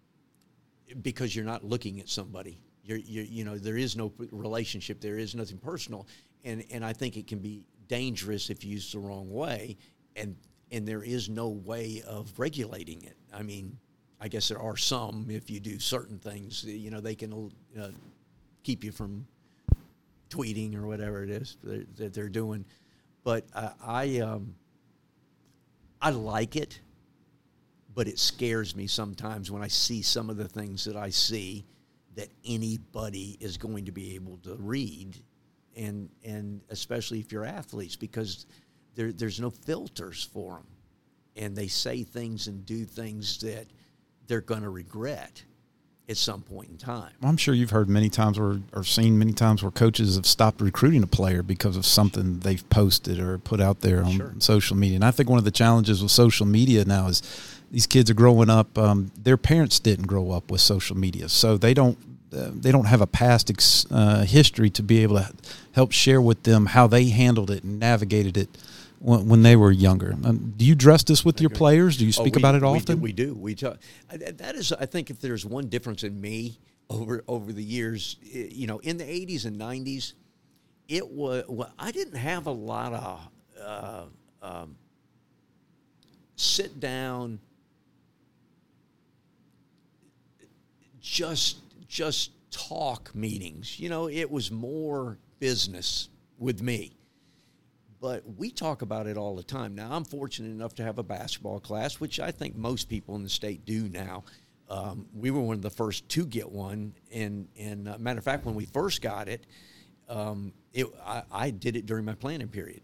[1.01, 2.57] because you're not looking at somebody.
[2.83, 5.01] You're, you're, you know, there is no relationship.
[5.01, 6.07] There is nothing personal,
[6.45, 9.75] and and I think it can be dangerous if used the wrong way,
[10.15, 10.37] and
[10.71, 13.17] and there is no way of regulating it.
[13.33, 13.77] I mean,
[14.21, 16.63] I guess there are some if you do certain things.
[16.63, 17.89] You know, they can uh,
[18.63, 19.27] keep you from
[20.33, 22.65] tweeting or whatever it is that they're doing.
[23.23, 24.55] But uh, I um,
[26.01, 26.79] I like it,
[27.93, 31.65] but it scares me sometimes when I see some of the things that I see
[32.15, 35.17] that anybody is going to be able to read,
[35.75, 38.45] and and especially if you're athletes because
[38.95, 40.67] there, there's no filters for them,
[41.35, 43.67] and they say things and do things that
[44.27, 45.43] they're going to regret
[46.09, 47.11] at some point in time.
[47.23, 50.59] I'm sure you've heard many times or, or seen many times where coaches have stopped
[50.59, 54.33] recruiting a player because of something they've posted or put out there on sure.
[54.39, 54.95] social media.
[54.95, 57.21] And I think one of the challenges with social media now is
[57.71, 58.77] these kids are growing up.
[58.77, 61.97] Um, their parents didn't grow up with social media, so they don't
[62.35, 65.31] uh, they don't have a past ex, uh, history to be able to
[65.73, 68.49] help share with them how they handled it and navigated it
[69.03, 70.13] when, when they were younger.
[70.23, 71.97] Um, do you address this with your players?
[71.97, 73.01] Do you speak oh, we, about it often?
[73.01, 73.33] We do.
[73.33, 73.67] We, do.
[73.67, 73.77] we talk.
[74.09, 76.57] That is, I think, if there's one difference in me
[76.89, 80.13] over over the years, you know, in the '80s and '90s,
[80.87, 83.29] it was well, I didn't have a lot of
[83.61, 84.05] uh,
[84.41, 84.75] um,
[86.37, 87.39] sit down,
[91.01, 91.57] just
[91.89, 93.79] just talk meetings.
[93.79, 96.07] You know, it was more business
[96.39, 96.93] with me
[98.03, 99.75] but we talk about it all the time.
[99.75, 103.23] Now, I'm fortunate enough to have a basketball class, which I think most people in
[103.23, 104.25] the state do now.
[104.69, 108.25] Um, we were one of the first to get one, and and uh, matter of
[108.25, 109.47] fact, when we first got it,
[110.09, 112.81] um, it I, I, did it during my planning period.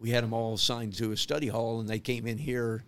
[0.00, 2.82] We had them all assigned to a study hall, and they came in here,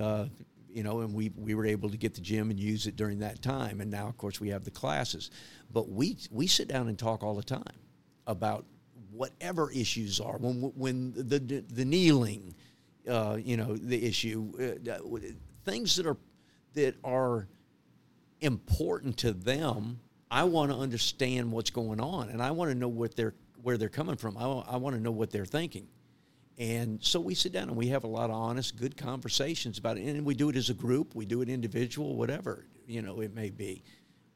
[0.00, 0.24] uh,
[0.70, 3.18] you know, and we we were able to get the gym and use it during
[3.18, 3.82] that time.
[3.82, 5.30] And now, of course, we have the classes,
[5.70, 7.62] but we we sit down and talk all the time
[8.26, 8.64] about
[9.12, 12.54] whatever issues are, when when the the, the kneeling,
[13.08, 15.18] uh, you know, the issue, uh,
[15.64, 16.16] things that are
[16.74, 17.48] that are
[18.40, 20.00] important to them.
[20.32, 23.76] I want to understand what's going on, and I want to know what they're where
[23.76, 24.36] they're coming from.
[24.36, 25.88] I, I want to know what they're thinking.
[26.58, 29.96] And so we sit down and we have a lot of honest, good conversations about
[29.96, 30.02] it.
[30.02, 33.34] And we do it as a group, we do it individual, whatever, you know, it
[33.34, 33.82] may be.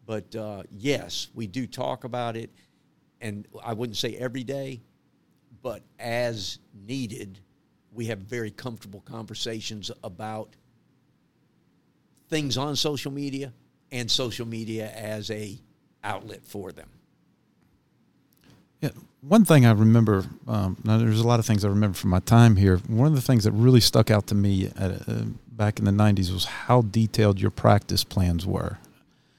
[0.06, 2.50] But uh, yes, we do talk about it
[3.20, 4.82] and I wouldn't say every day,
[5.62, 7.40] but as needed,
[7.92, 10.54] we have very comfortable conversations about
[12.28, 13.52] things on social media
[13.92, 15.58] and social media as a
[16.02, 16.88] outlet for them.
[18.80, 18.90] Yeah,
[19.22, 20.26] one thing I remember.
[20.46, 22.78] Um, now, there's a lot of things I remember from my time here.
[22.86, 25.90] One of the things that really stuck out to me at, uh, back in the
[25.90, 28.78] '90s was how detailed your practice plans were.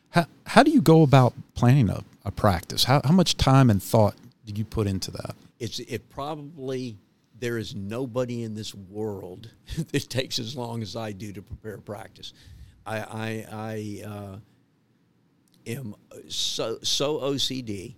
[0.09, 2.83] How how do you go about planning a a practice?
[2.83, 4.15] How, how much time and thought
[4.45, 5.35] did you put into that?
[5.59, 6.97] It's it probably
[7.39, 9.49] there is nobody in this world
[9.91, 12.33] that takes as long as I do to prepare practice.
[12.85, 14.37] I I, I uh,
[15.67, 15.95] am
[16.27, 17.95] so so OCD,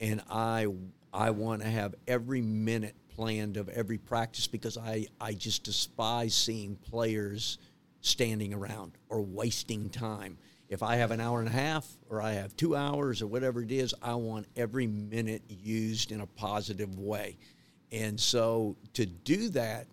[0.00, 0.66] and I
[1.12, 6.34] I want to have every minute planned of every practice because I I just despise
[6.34, 7.58] seeing players
[8.00, 10.36] standing around or wasting time
[10.72, 13.62] if I have an hour and a half or I have two hours or whatever
[13.62, 17.36] it is, I want every minute used in a positive way.
[17.92, 19.86] And so to do that,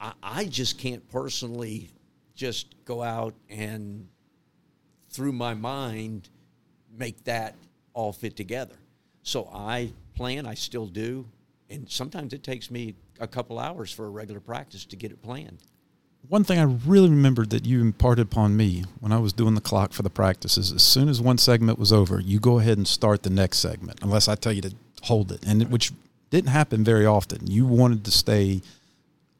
[0.00, 1.90] I, I just can't personally
[2.36, 4.06] just go out and
[5.10, 6.28] through my mind
[6.96, 7.56] make that
[7.92, 8.76] all fit together.
[9.24, 11.26] So I plan, I still do,
[11.68, 15.20] and sometimes it takes me a couple hours for a regular practice to get it
[15.20, 15.58] planned
[16.28, 19.60] one thing I really remembered that you imparted upon me when I was doing the
[19.60, 22.86] clock for the practices, as soon as one segment was over, you go ahead and
[22.86, 25.92] start the next segment, unless I tell you to hold it, and which
[26.30, 27.46] didn't happen very often.
[27.46, 28.62] You wanted to stay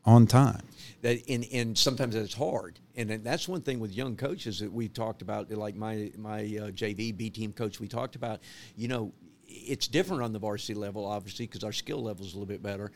[0.05, 0.63] on time.
[1.03, 4.89] That and, and sometimes it's hard, and that's one thing with young coaches that we
[4.89, 5.51] talked about.
[5.51, 8.41] Like my my uh, JV B team coach, we talked about.
[8.77, 9.13] You know,
[9.47, 12.63] it's different on the varsity level, obviously, because our skill level is a little bit
[12.63, 12.91] better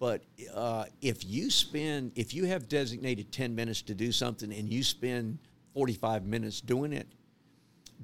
[0.00, 0.22] But
[0.54, 4.82] uh, if you spend, if you have designated 10 minutes to do something and you
[4.82, 5.38] spend
[5.74, 7.06] 45 minutes doing it,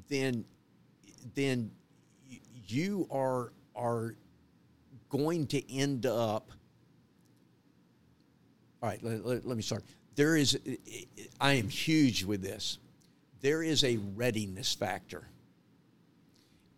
[0.09, 0.45] then,
[1.35, 1.71] then
[2.67, 4.15] you are, are
[5.09, 6.53] going to end up.
[8.83, 9.83] All right, let, let, let me start.
[10.17, 10.59] There is,
[11.41, 12.77] I am huge with this.
[13.41, 15.29] There is a readiness factor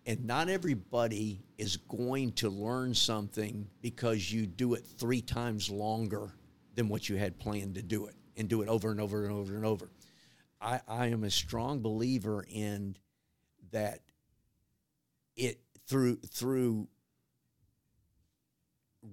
[0.08, 6.32] and not everybody is going to learn something because you do it three times longer
[6.74, 9.34] than what you had planned to do it and do it over and over and
[9.34, 9.90] over and over.
[10.62, 12.96] I, I am a strong believer in
[13.70, 14.00] that
[15.36, 16.88] it through through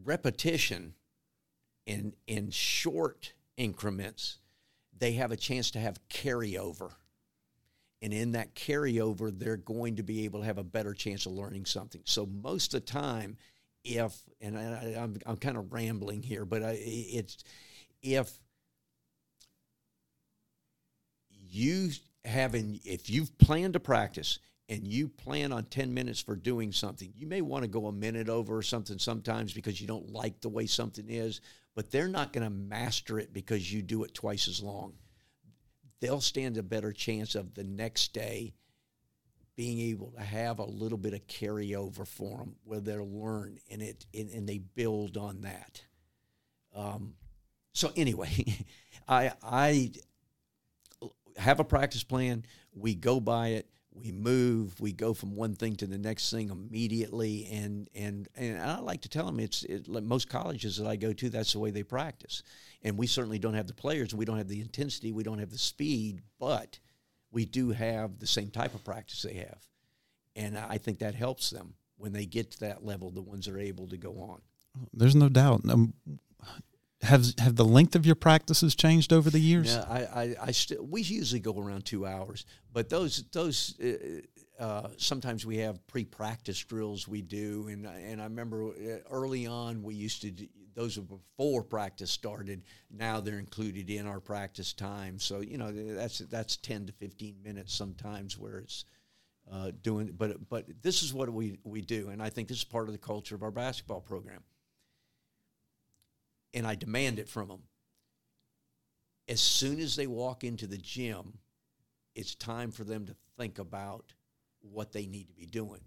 [0.05, 0.93] repetition
[1.85, 4.37] in in short increments,
[4.97, 6.93] they have a chance to have carryover
[8.01, 11.31] and in that carryover, they're going to be able to have a better chance of
[11.31, 12.01] learning something.
[12.05, 13.37] So most of the time,
[13.83, 17.43] if and I, am I'm, I'm kind of rambling here, but I, it's
[18.01, 18.31] if
[21.55, 21.89] you
[22.25, 27.13] having if you've planned to practice and you plan on 10 minutes for doing something
[27.15, 30.41] you may want to go a minute over or something sometimes because you don't like
[30.41, 31.39] the way something is
[31.75, 34.93] but they're not going to master it because you do it twice as long
[36.01, 38.53] they'll stand a better chance of the next day
[39.55, 43.81] being able to have a little bit of carryover for them where they'll learn and
[43.81, 45.81] it and, and they build on that.
[46.75, 47.15] Um,
[47.73, 48.57] so anyway,
[49.07, 49.91] I I
[51.37, 52.45] have a practice plan.
[52.73, 56.49] We go by it we move, we go from one thing to the next thing
[56.49, 60.87] immediately, and and and I like to tell them it's it, like most colleges that
[60.87, 62.43] I go to, that's the way they practice,
[62.83, 65.49] and we certainly don't have the players, we don't have the intensity, we don't have
[65.49, 66.79] the speed, but
[67.31, 69.63] we do have the same type of practice they have,
[70.35, 73.55] and I think that helps them when they get to that level, the ones that
[73.55, 74.41] are able to go on.
[74.93, 75.61] There's no doubt.
[75.69, 75.93] Um,
[77.05, 79.75] have have the length of your practices changed over the years?
[79.75, 84.63] Yeah, I, I, I still we usually go around two hours, but those those uh,
[84.63, 89.83] uh, sometimes we have pre-practice drills we do, and and I remember uh, early on
[89.83, 92.63] we used to do, those were before practice started.
[92.91, 97.35] Now they're included in our practice time, so you know that's that's ten to fifteen
[97.43, 98.85] minutes sometimes where it's.
[99.51, 102.63] Uh, doing, but but this is what we we do, and I think this is
[102.63, 104.41] part of the culture of our basketball program
[106.55, 107.63] and I demand it from them.
[109.27, 111.37] As soon as they walk into the gym,
[112.15, 114.13] it's time for them to think about
[114.61, 115.81] what they need to be doing.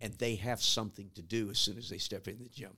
[0.00, 2.76] And they have something to do as soon as they step in the gym,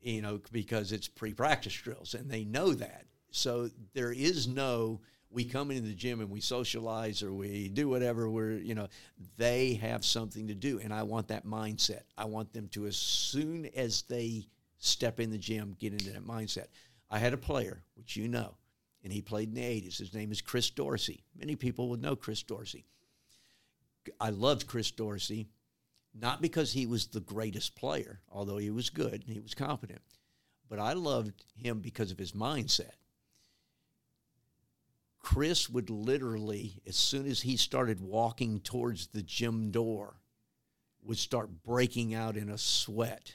[0.00, 3.04] you know, because it's pre practice drills and they know that.
[3.30, 5.00] So there is no,
[5.30, 8.88] we come into the gym and we socialize or we do whatever we're, you know,
[9.36, 10.80] they have something to do.
[10.80, 12.02] And I want that mindset.
[12.18, 14.46] I want them to, as soon as they
[14.80, 16.66] step in the gym, get into that mindset.
[17.10, 18.56] I had a player, which you know,
[19.04, 19.98] and he played in the 80s.
[19.98, 21.22] His name is Chris Dorsey.
[21.38, 22.86] Many people would know Chris Dorsey.
[24.20, 25.48] I loved Chris Dorsey,
[26.14, 30.00] not because he was the greatest player, although he was good and he was competent,
[30.68, 32.94] but I loved him because of his mindset.
[35.18, 40.16] Chris would literally, as soon as he started walking towards the gym door,
[41.02, 43.34] would start breaking out in a sweat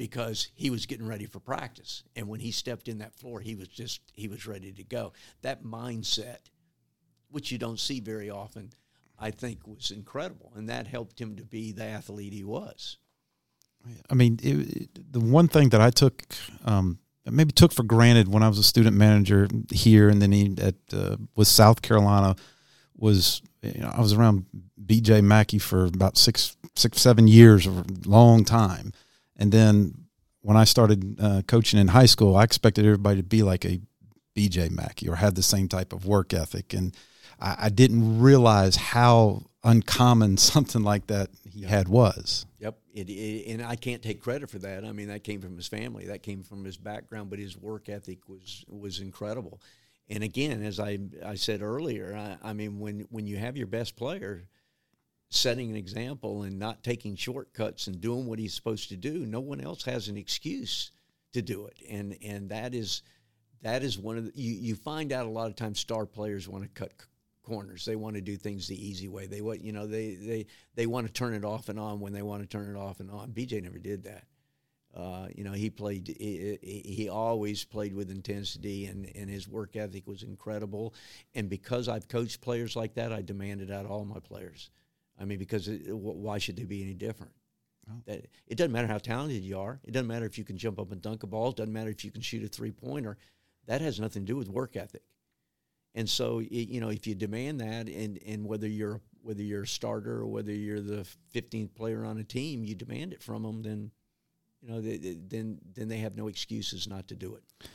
[0.00, 2.04] because he was getting ready for practice.
[2.16, 5.12] And when he stepped in that floor, he was just, he was ready to go.
[5.42, 6.38] That mindset,
[7.28, 8.72] which you don't see very often,
[9.18, 10.52] I think was incredible.
[10.56, 12.96] And that helped him to be the athlete he was.
[14.08, 16.24] I mean, it, it, the one thing that I took,
[16.64, 20.54] um, maybe took for granted when I was a student manager here and then he
[20.62, 22.36] at uh, was South Carolina
[22.96, 24.46] was you know I was around
[24.82, 28.92] BJ McKie for about six six seven years, a long time,
[29.40, 29.94] and then
[30.42, 33.80] when I started uh, coaching in high school, I expected everybody to be like a
[34.36, 36.72] BJ McKie or have the same type of work ethic.
[36.72, 36.94] And
[37.40, 42.46] I, I didn't realize how uncommon something like that he had was.
[42.58, 42.78] Yep.
[42.94, 44.84] It, it, and I can't take credit for that.
[44.84, 47.88] I mean, that came from his family, that came from his background, but his work
[47.88, 49.60] ethic was was incredible.
[50.08, 53.68] And again, as I I said earlier, I, I mean, when when you have your
[53.68, 54.44] best player–
[55.30, 59.40] setting an example and not taking shortcuts and doing what he's supposed to do, no
[59.40, 60.90] one else has an excuse
[61.32, 61.78] to do it.
[61.88, 63.02] And and that is
[63.62, 66.48] that is one of the you, you find out a lot of times star players
[66.48, 66.92] want to cut
[67.42, 67.84] corners.
[67.84, 69.26] They want to do things the easy way.
[69.26, 72.12] They want you know they they they want to turn it off and on when
[72.12, 73.30] they want to turn it off and on.
[73.30, 74.24] BJ never did that.
[74.92, 76.08] Uh, you know, he played.
[76.08, 80.94] He, he, always played with intensity, and, and his work ethic was incredible.
[81.36, 84.68] And because I've coached players like that, I demanded out all my players.
[85.20, 87.32] I mean, because it, why should they be any different?
[87.88, 88.02] Oh.
[88.06, 89.80] That it doesn't matter how talented you are.
[89.84, 91.50] It doesn't matter if you can jump up and dunk a ball.
[91.50, 93.18] It doesn't matter if you can shoot a three pointer.
[93.66, 95.02] That has nothing to do with work ethic.
[95.94, 99.66] And so, you know, if you demand that, and, and whether you're whether you're a
[99.66, 103.62] starter or whether you're the 15th player on a team, you demand it from them,
[103.62, 103.90] then,
[104.62, 107.68] you know, they, they, then then they have no excuses not to do it.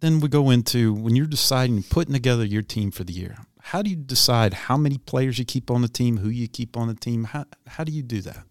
[0.00, 3.36] Then we go into when you're deciding putting together your team for the year.
[3.62, 6.76] How do you decide how many players you keep on the team, who you keep
[6.76, 7.24] on the team?
[7.24, 8.44] How how do you do that?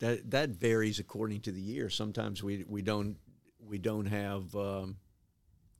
[0.00, 1.88] That that varies according to the year.
[1.88, 3.16] Sometimes we we don't
[3.60, 4.54] we don't have.
[4.54, 4.96] Um,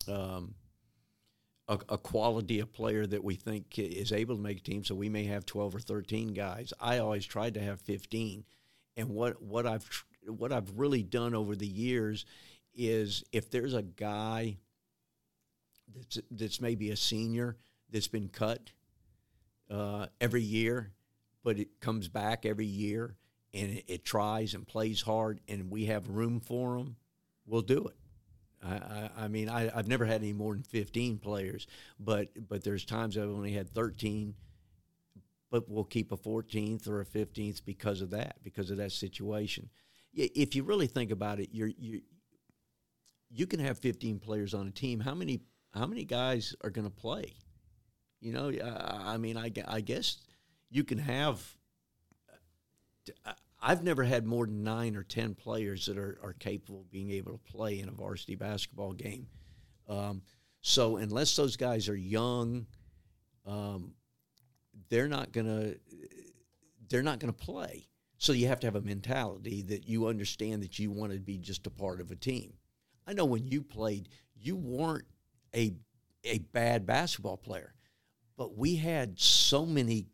[0.09, 0.55] um,
[1.68, 4.84] a, a, quality of player that we think is able to make a team.
[4.84, 6.72] So we may have 12 or 13 guys.
[6.80, 8.45] I always tried to have 15.
[8.97, 9.89] And what, what I've
[10.26, 12.24] what I've really done over the years
[12.74, 14.59] is if there's a guy
[15.95, 17.57] that's that's maybe a senior
[17.91, 18.72] that's been cut
[19.70, 20.92] uh, every year,
[21.42, 23.16] but it comes back every year
[23.56, 26.96] and it, it tries and plays hard, and we have room for them,
[27.46, 27.96] we'll do it.
[28.62, 31.66] I, I, mean, I, have never had any more than 15 players,
[32.00, 34.34] but but there's times I've only had 13,
[35.50, 39.68] but we'll keep a 14th or a 15th because of that, because of that situation.
[40.12, 42.00] If you really think about it, you're you
[43.30, 45.00] you can have 15 players on a team.
[45.00, 45.42] How many
[45.72, 47.34] how many guys are going to play?
[48.26, 48.50] You know,
[49.04, 50.16] I mean, I, I guess
[50.68, 51.40] you can have.
[53.62, 57.12] I've never had more than nine or ten players that are, are capable of being
[57.12, 59.28] able to play in a varsity basketball game.
[59.88, 60.22] Um,
[60.60, 62.66] so unless those guys are young,
[63.46, 63.94] um,
[64.88, 65.74] they're not gonna
[66.88, 67.86] they're not gonna play.
[68.18, 71.38] So you have to have a mentality that you understand that you want to be
[71.38, 72.54] just a part of a team.
[73.06, 75.06] I know when you played, you weren't
[75.54, 75.74] a
[76.24, 77.75] a bad basketball player,
[78.37, 80.07] but we had so many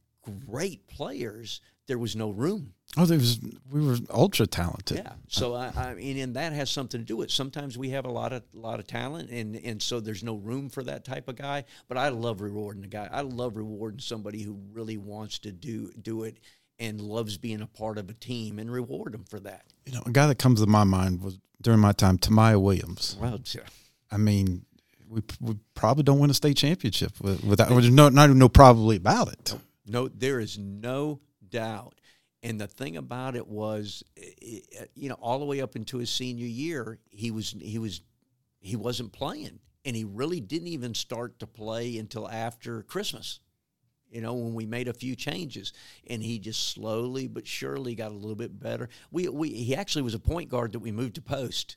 [0.47, 1.61] great players.
[1.87, 4.99] There was no room Oh, there was we were ultra talented.
[4.99, 5.12] Yeah.
[5.29, 7.29] So I, I mean, and that has something to do with.
[7.29, 7.33] It.
[7.33, 10.68] Sometimes we have a lot of lot of talent, and and so there's no room
[10.68, 11.64] for that type of guy.
[11.89, 13.09] But I love rewarding a guy.
[13.11, 16.39] I love rewarding somebody who really wants to do do it
[16.79, 19.64] and loves being a part of a team, and reward them for that.
[19.87, 23.16] You know, a guy that comes to my mind was during my time, Tamaya Williams.
[23.18, 23.41] Well,
[24.11, 24.66] I mean,
[25.12, 27.68] we we probably don't win a state championship without.
[27.68, 29.54] There's no not no probably about it.
[29.86, 31.94] No, there is no doubt
[32.42, 34.02] and the thing about it was,
[34.94, 38.00] you know, all the way up into his senior year, he was he was
[38.58, 43.40] he wasn't playing, and he really didn't even start to play until after Christmas.
[44.10, 45.72] You know, when we made a few changes,
[46.08, 48.88] and he just slowly but surely got a little bit better.
[49.12, 51.76] We we he actually was a point guard that we moved to post.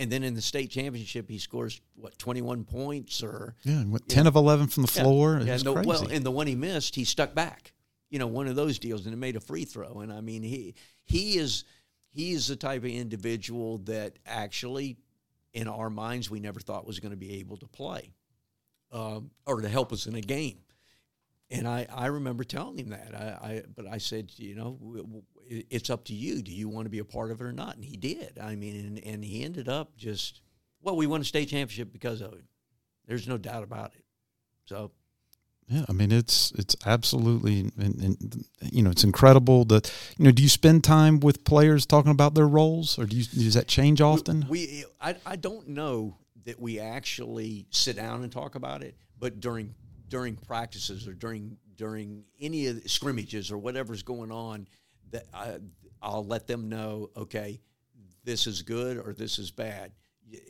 [0.00, 4.26] And then in the state championship, he scores what twenty one points or yeah, ten
[4.28, 5.40] of eleven from the floor.
[5.42, 7.72] Yeah, yeah well, and the one he missed, he stuck back
[8.10, 10.00] you know, one of those deals, and it made a free throw.
[10.00, 10.74] And I mean, he
[11.04, 11.64] he is
[12.10, 14.96] he is the type of individual that actually,
[15.52, 18.12] in our minds, we never thought was going to be able to play
[18.92, 20.58] um, or to help us in a game.
[21.50, 23.14] And I, I remember telling him that.
[23.14, 24.78] I, I but I said, you know,
[25.48, 26.42] it's up to you.
[26.42, 27.76] Do you want to be a part of it or not?
[27.76, 28.38] And he did.
[28.40, 30.42] I mean, and, and he ended up just
[30.82, 32.48] well, we won a state championship because of him.
[33.06, 34.04] There's no doubt about it.
[34.66, 34.90] So
[35.68, 40.30] yeah, I mean it's it's absolutely and, and, you know it's incredible that you know
[40.30, 43.68] do you spend time with players talking about their roles or do you does that
[43.68, 44.46] change often?
[44.48, 48.96] We, we I, I don't know that we actually sit down and talk about it,
[49.18, 49.74] but during
[50.08, 54.66] during practices or during during any of the scrimmages or whatever's going on,
[55.10, 55.58] that I,
[56.02, 57.60] I'll let them know okay,
[58.24, 59.92] this is good or this is bad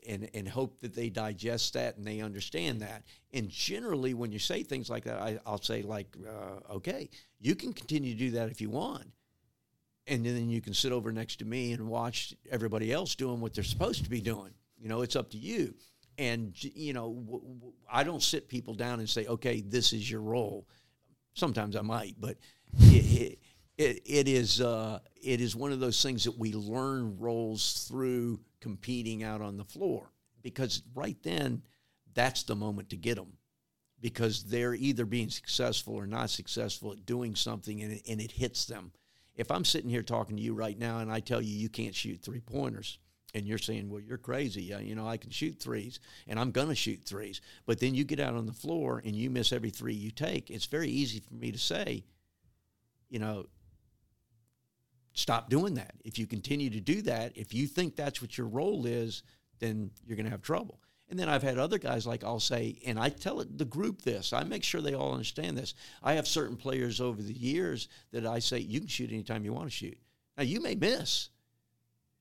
[0.06, 3.04] and and hope that they digest that and they understand that.
[3.32, 7.54] And generally, when you say things like that, I, will say like, uh, okay, you
[7.54, 9.06] can continue to do that if you want,
[10.06, 13.54] and then you can sit over next to me and watch everybody else doing what
[13.54, 14.52] they're supposed to be doing.
[14.78, 15.74] You know, it's up to you.
[16.18, 20.66] And you know, I don't sit people down and say, okay, this is your role.
[21.34, 22.36] Sometimes I might, but.
[22.80, 23.38] It,
[23.78, 28.40] it, it, is uh, it is one of those things that we learn roles through
[28.60, 30.10] competing out on the floor
[30.42, 31.62] because right then
[32.14, 33.34] that's the moment to get them
[34.00, 38.32] because they're either being successful or not successful at doing something and it, and it
[38.32, 38.92] hits them.
[39.36, 41.94] If I'm sitting here talking to you right now and I tell you you can't
[41.94, 42.98] shoot three pointers,
[43.34, 44.62] and you're saying, well, you're crazy.
[44.62, 47.40] You know, I can shoot threes and I'm going to shoot threes.
[47.66, 50.50] But then you get out on the floor and you miss every three you take.
[50.50, 52.04] It's very easy for me to say,
[53.10, 53.46] you know,
[55.12, 55.92] stop doing that.
[56.04, 59.22] If you continue to do that, if you think that's what your role is,
[59.58, 60.80] then you're going to have trouble.
[61.10, 64.32] And then I've had other guys like I'll say, and I tell the group this.
[64.32, 65.74] I make sure they all understand this.
[66.02, 69.52] I have certain players over the years that I say you can shoot anytime you
[69.52, 69.98] want to shoot.
[70.36, 71.30] Now you may miss.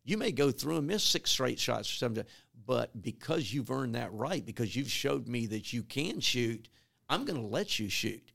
[0.08, 2.24] You may go through and miss six straight shots or something,
[2.66, 6.70] but because you've earned that right, because you've showed me that you can shoot,
[7.10, 8.32] I'm going to let you shoot.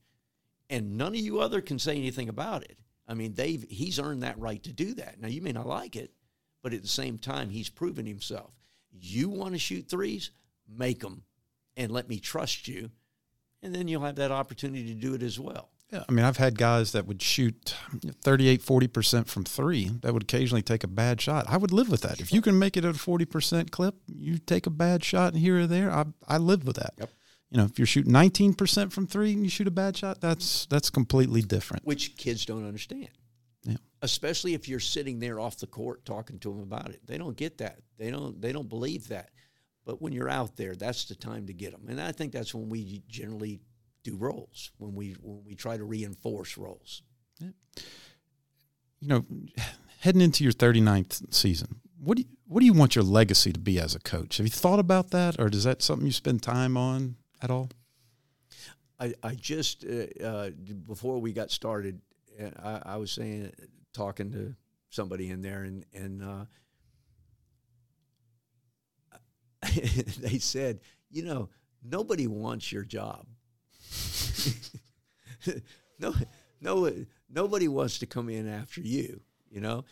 [0.69, 2.77] And none of you other can say anything about it.
[3.07, 5.19] I mean, they've he's earned that right to do that.
[5.19, 6.13] Now you may not like it,
[6.61, 8.51] but at the same time, he's proven himself.
[8.91, 10.29] You want to shoot threes,
[10.69, 11.23] make them,
[11.75, 12.91] and let me trust you,
[13.63, 15.71] and then you'll have that opportunity to do it as well.
[15.93, 17.75] Yeah, I mean, I've had guys that would shoot
[18.23, 21.45] 38, 40% from three that would occasionally take a bad shot.
[21.47, 22.19] I would live with that.
[22.19, 25.59] If you can make it at a 40% clip, you take a bad shot here
[25.59, 26.93] or there, I, I live with that.
[26.97, 27.11] Yep.
[27.51, 30.65] You know, if you're shooting 19% from three and you shoot a bad shot, that's
[30.65, 31.85] that's completely different.
[31.85, 33.09] Which kids don't understand.
[33.63, 33.77] Yeah.
[34.01, 37.01] Especially if you're sitting there off the court talking to them about it.
[37.05, 37.77] They don't get that.
[37.99, 39.29] They don't they don't believe that.
[39.85, 41.85] But when you're out there, that's the time to get them.
[41.89, 43.59] And I think that's when we generally
[44.03, 47.01] do roles when we when we try to reinforce roles.
[47.39, 49.25] You know,
[49.99, 53.59] heading into your 39th season, what do you, what do you want your legacy to
[53.59, 54.37] be as a coach?
[54.37, 57.69] Have you thought about that, or is that something you spend time on at all?
[58.99, 60.49] I, I just uh, uh,
[60.87, 61.99] before we got started,
[62.41, 62.49] uh,
[62.85, 63.51] I, I, was saying
[63.93, 64.55] talking to
[64.89, 66.45] somebody in there, and and uh,
[70.19, 70.79] they said,
[71.09, 71.49] you know,
[71.83, 73.25] nobody wants your job.
[75.99, 76.13] no,
[76.61, 76.91] no,
[77.29, 79.85] nobody wants to come in after you, you know,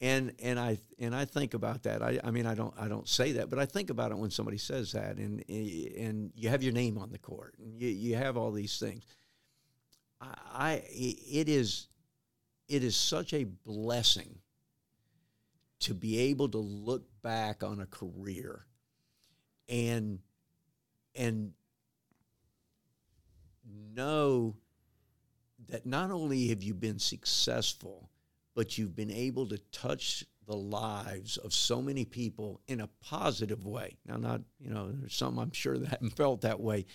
[0.00, 2.02] and and I and I think about that.
[2.02, 4.30] I, I mean, I don't I don't say that, but I think about it when
[4.30, 8.16] somebody says that, and and you have your name on the court, and you you
[8.16, 9.04] have all these things.
[10.20, 11.88] I, I it is
[12.68, 14.38] it is such a blessing
[15.80, 18.66] to be able to look back on a career
[19.68, 20.18] and
[21.14, 21.52] and
[23.94, 24.56] know
[25.68, 28.10] that not only have you been successful,
[28.54, 33.64] but you've been able to touch the lives of so many people in a positive
[33.64, 33.96] way.
[34.06, 36.86] Now, not you know, there's some I'm sure that haven't felt that way,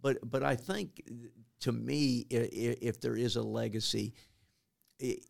[0.00, 1.02] but but I think
[1.60, 4.14] to me, if, there is a legacy,
[4.98, 5.24] it,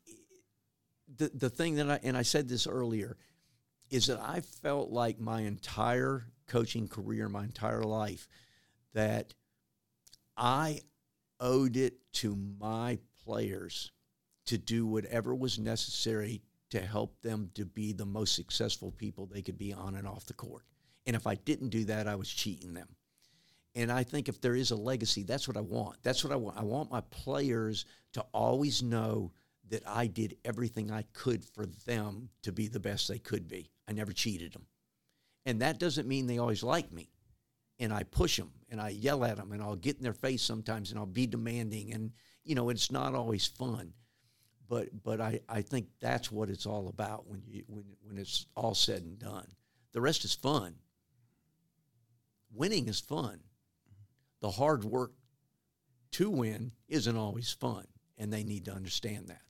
[1.17, 3.17] the the thing that I and I said this earlier
[3.91, 8.27] is that I felt like my entire coaching career, my entire life,
[8.95, 9.35] that
[10.37, 10.81] I
[11.45, 13.93] owed it to my players
[14.47, 19.43] to do whatever was necessary to help them to be the most successful people they
[19.43, 20.65] could be on and off the court.
[21.07, 22.89] And if I didn't do that, I was cheating them.
[23.77, 25.99] And I think if there is a legacy, that's what I want.
[26.03, 26.57] That's what I want.
[26.59, 27.85] I want my players
[28.15, 29.33] to always know
[29.69, 33.71] that I did everything I could for them to be the best they could be.
[33.87, 34.67] I never cheated them.
[35.45, 37.11] And that doesn't mean they always like me
[37.85, 40.43] and I push them and I yell at them and I'll get in their face
[40.43, 42.13] sometimes and I'll be demanding and
[42.43, 43.93] you know it's not always fun.
[44.69, 48.47] But but I, I think that's what it's all about when you when when it's
[48.57, 49.47] all said and done.
[49.93, 50.75] The rest is fun.
[52.53, 53.41] Winning is fun.
[54.41, 55.13] The hard work
[56.13, 57.87] to win isn't always fun
[58.19, 59.43] and they need to understand that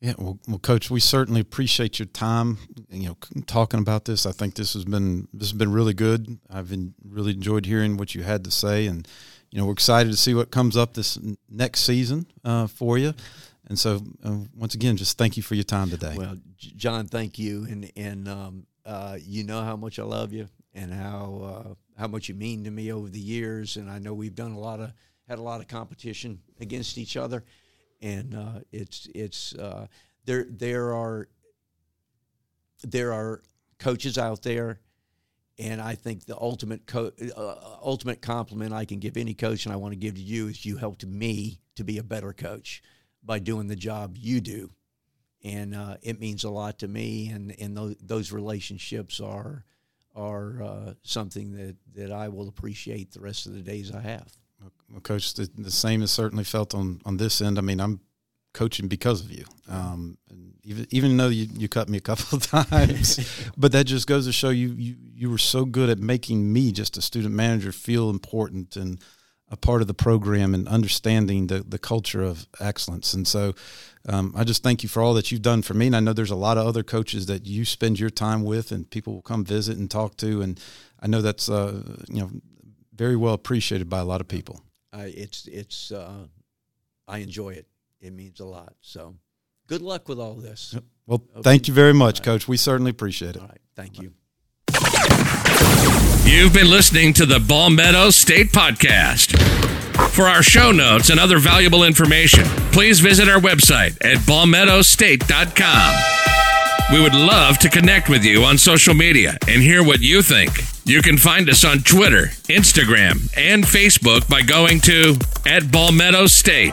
[0.00, 2.58] yeah, well, well, Coach, we certainly appreciate your time.
[2.88, 6.38] You know, talking about this, I think this has been this has been really good.
[6.48, 9.08] I've been, really enjoyed hearing what you had to say, and
[9.50, 11.18] you know, we're excited to see what comes up this
[11.50, 13.12] next season uh, for you.
[13.68, 16.14] And so, uh, once again, just thank you for your time today.
[16.16, 20.48] Well, John, thank you, and and um, uh, you know how much I love you,
[20.74, 23.76] and how uh, how much you mean to me over the years.
[23.76, 24.92] And I know we've done a lot of
[25.28, 27.42] had a lot of competition against each other
[28.00, 29.86] and uh, it's it's uh,
[30.24, 31.28] there there are
[32.82, 33.42] there are
[33.78, 34.80] coaches out there,
[35.58, 39.72] and I think the ultimate co- uh, ultimate compliment I can give any coach, and
[39.72, 42.82] I want to give to you, is you helped me to be a better coach
[43.22, 44.70] by doing the job you do,
[45.42, 49.64] and uh, it means a lot to me, and and those, those relationships are
[50.14, 54.32] are uh, something that that I will appreciate the rest of the days I have.
[54.90, 57.58] Well, Coach, the, the, same is certainly felt on, on this end.
[57.58, 58.00] I mean, I'm
[58.54, 59.44] coaching because of you.
[59.68, 60.16] Um,
[60.64, 64.26] even even though you, you cut me a couple of times, but that just goes
[64.26, 67.72] to show you, you you were so good at making me just a student manager
[67.72, 69.02] feel important and
[69.50, 73.14] a part of the program and understanding the the culture of excellence.
[73.14, 73.54] And so,
[74.08, 75.86] um, I just thank you for all that you've done for me.
[75.86, 78.72] And I know there's a lot of other coaches that you spend your time with,
[78.72, 80.42] and people will come visit and talk to.
[80.42, 80.60] And
[81.00, 82.30] I know that's uh, you know
[82.94, 84.62] very well appreciated by a lot of people.
[84.92, 86.26] Uh, it's it's uh,
[87.06, 87.66] I enjoy it.
[88.00, 88.74] It means a lot.
[88.80, 89.16] So,
[89.66, 90.74] good luck with all this.
[91.06, 91.42] Well, okay.
[91.42, 92.24] thank you very much, right.
[92.24, 92.48] Coach.
[92.48, 93.42] We certainly appreciate it.
[93.42, 94.12] All right, thank you.
[96.30, 99.36] You've been listening to the Palmetto State Podcast.
[100.10, 106.17] For our show notes and other valuable information, please visit our website at palmettostate.com.
[106.90, 110.50] We would love to connect with you on social media and hear what you think.
[110.86, 116.72] You can find us on Twitter, Instagram, and Facebook by going to at Palmetto State.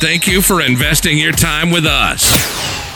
[0.00, 2.91] Thank you for investing your time with us.